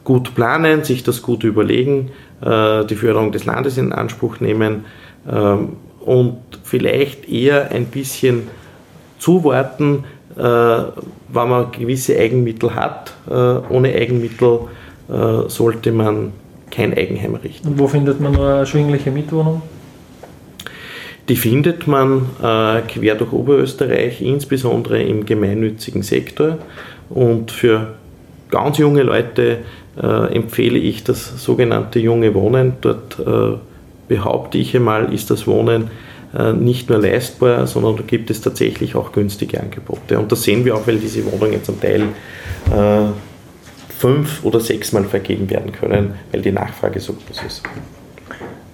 gut 0.04 0.36
planen, 0.36 0.84
sich 0.84 1.04
das 1.04 1.22
gut 1.22 1.44
überlegen, 1.44 2.12
äh, 2.42 2.86
die 2.86 2.96
Förderung 2.96 3.32
des 3.32 3.46
Landes 3.46 3.78
in 3.78 3.94
Anspruch 3.94 4.40
nehmen 4.40 4.86
äh, 5.28 5.56
und 6.06 6.38
vielleicht 6.64 7.30
eher 7.30 7.72
ein 7.72 7.86
bisschen 7.86 8.44
zuwarten, 9.18 10.06
äh, 10.36 10.42
wenn 10.42 11.50
man 11.50 11.72
gewisse 11.72 12.18
Eigenmittel 12.18 12.76
hat. 12.76 13.14
Äh, 13.30 13.34
ohne 13.34 13.94
Eigenmittel 13.94 14.62
äh, 15.10 15.50
sollte 15.50 15.92
man 15.92 16.34
kein 16.72 16.96
Eigenheim 16.96 17.36
errichten. 17.36 17.68
Und 17.68 17.80
wo 17.80 17.88
findet 17.88 18.20
man 18.20 18.36
eine 18.36 18.60
erschwingliche 18.60 19.12
Mietwohnung? 19.12 19.62
Die 21.30 21.36
findet 21.36 21.86
man 21.86 22.26
äh, 22.42 22.82
quer 22.82 23.13
durch 23.15 23.32
Oberösterreich, 23.32 24.22
insbesondere 24.22 25.02
im 25.04 25.28
gemeinnützigen 25.28 26.02
Sektor. 26.02 26.58
Und 27.12 27.52
für 27.52 27.94
ganz 28.50 28.80
junge 28.80 29.04
Leute 29.04 29.60
äh, 30.02 30.36
empfehle 30.36 30.80
ich 30.80 31.04
das 31.04 31.44
sogenannte 31.44 32.00
junge 32.00 32.34
Wohnen. 32.34 32.74
Dort 32.82 33.20
äh, 33.20 33.58
behaupte 34.08 34.58
ich 34.58 34.76
einmal, 34.76 35.13
ist 35.13 35.30
das 35.30 35.46
Wohnen 35.46 35.92
äh, 36.36 36.54
nicht 36.54 36.89
nur 36.89 37.00
leistbar, 37.00 37.68
sondern 37.68 37.98
da 37.98 38.04
gibt 38.04 38.32
es 38.32 38.42
tatsächlich 38.42 38.96
auch 38.96 39.12
günstige 39.12 39.62
Angebote. 39.62 40.18
Und 40.18 40.32
das 40.32 40.42
sehen 40.42 40.65
wir 40.65 40.76
auch, 40.76 40.88
weil 40.88 40.98
diese 40.98 41.24
Wohnungen 41.32 41.63
zum 41.63 41.80
Teil 41.80 42.02
äh, 42.72 43.06
fünf 44.00 44.44
oder 44.44 44.60
sechsmal 44.60 45.04
vergeben 45.04 45.48
werden 45.52 45.74
können, 45.74 46.15
weil 46.32 46.42
die 46.42 46.52
Nachfrage 46.52 47.00
so 47.00 47.13
groß 47.13 47.44
ist. 47.46 47.63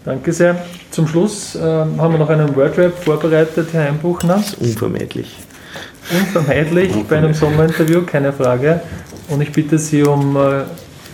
Danke 0.06 0.32
sehr. 0.32 0.63
Zum 0.91 1.08
Schluss 1.08 1.56
äh, 1.56 1.60
haben 1.62 2.13
wir 2.13 2.20
noch 2.20 2.30
einen 2.30 2.56
Wordrap 2.56 2.94
vorbereitet, 2.94 3.70
Herr 3.74 3.88
Einbuchner. 3.88 4.36
Das 4.36 4.54
ist 4.54 4.62
unvermeidlich. 4.62 5.36
Unvermeidlich, 6.12 6.96
unvermeidlich. 6.96 7.08
bei 7.08 7.18
einem 7.18 7.34
Sommerinterview, 7.34 8.04
keine 8.04 8.32
Frage. 8.32 8.82
Und 9.30 9.41
ich 9.41 9.52
bitte 9.52 9.80
Sie 9.80 10.04
um 10.04 10.36
äh, 10.36 10.63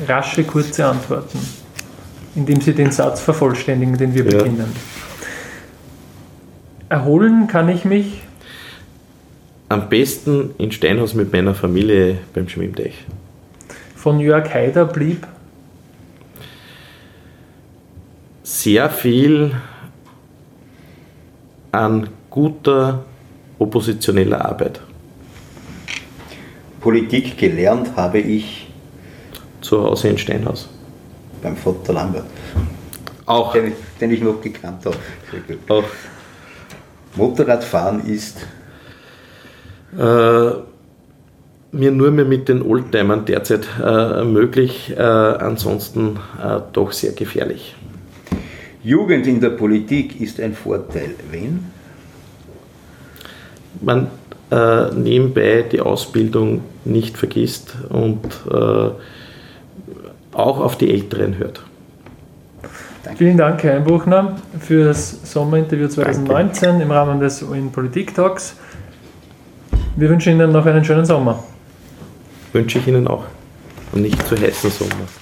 rasche, 0.08 0.44
kurze 0.44 0.86
Antworten, 0.86 1.40
indem 2.36 2.60
Sie 2.60 2.74
den 2.74 2.92
Satz 2.92 3.22
vervollständigen, 3.22 3.98
den 3.98 4.14
wir 4.14 4.26
ja. 4.26 4.38
beginnen. 4.40 4.76
Erholen 6.90 7.48
kann 7.48 7.70
ich 7.70 7.86
mich? 7.86 8.24
Am 9.70 9.88
besten 9.88 10.54
in 10.58 10.74
Steinhaus 10.74 11.14
mit 11.14 11.32
meiner 11.32 11.56
Familie 11.56 12.18
beim 12.34 12.50
Schwimmteich. 12.50 13.06
Von 13.96 14.20
Jörg 14.20 14.54
Haider 14.54 14.84
blieb 14.84 15.26
sehr 18.44 18.90
viel 18.90 19.52
an 21.72 22.10
guter 22.30 23.04
oppositioneller 23.60 24.44
Arbeit. 24.44 24.82
Politik 26.80 27.38
gelernt 27.38 27.96
habe 27.96 28.20
ich 28.20 28.68
zu 29.62 29.84
Hause 29.84 30.10
in 30.10 30.18
Steinhaus. 30.18 30.68
Beim 31.42 31.56
Vater 31.56 31.94
Lambert. 31.94 32.26
Auch. 33.26 33.54
Den, 33.54 33.74
den 34.00 34.12
ich 34.12 34.22
noch 34.22 34.42
gekannt 34.42 34.86
habe. 34.86 34.98
Auch. 35.68 35.84
Motorradfahren 37.16 38.06
ist. 38.06 38.38
Äh, 39.98 40.52
mir 41.74 41.92
nur 41.92 42.12
mehr 42.12 42.26
mit 42.26 42.50
den 42.50 42.62
Oldtimern 42.62 43.26
derzeit 43.26 43.68
äh, 43.82 44.24
möglich, 44.24 44.94
äh, 44.96 45.02
ansonsten 45.02 46.18
äh, 46.42 46.60
doch 46.74 46.92
sehr 46.92 47.14
gefährlich. 47.14 47.76
Jugend 48.84 49.28
in 49.28 49.40
der 49.40 49.52
Politik 49.52 50.20
ist 50.20 50.40
ein 50.40 50.54
Vorteil. 50.54 51.16
Wenn? 51.30 51.66
Man 53.80 54.08
äh, 54.52 54.92
nebenbei 54.94 55.64
die 55.72 55.80
Ausbildung 55.82 56.62
nicht 56.84 57.18
vergisst 57.18 57.76
und 57.90 58.26
äh, 58.50 58.90
auch 60.34 60.60
auf 60.60 60.78
die 60.78 60.92
Älteren 60.92 61.38
hört. 61.38 61.64
Danke. 63.04 63.18
Vielen 63.18 63.38
Dank, 63.38 63.64
Herr 63.64 63.78
Einbuchner, 63.78 64.38
für 64.60 64.86
das 64.86 65.32
Sommerinterview 65.32 65.88
2019 65.88 66.70
Danke. 66.70 66.84
im 66.84 66.92
Rahmen 66.92 67.20
des 67.20 67.42
UN 67.42 67.72
Politik 67.72 68.14
Talks. 68.14 68.56
Wir 69.96 70.10
wünschen 70.10 70.34
Ihnen 70.34 70.52
noch 70.52 70.66
einen 70.66 70.86
schönen 70.86 71.06
Sommer. 71.06 71.44
Wünsche 72.54 72.80
ich 72.80 72.88
Ihnen 72.88 73.08
auch. 73.08 73.26
Und 73.92 74.04
nicht 74.04 74.28
zu 74.28 74.36
heißen 74.36 74.70
Sommer. 74.70 75.21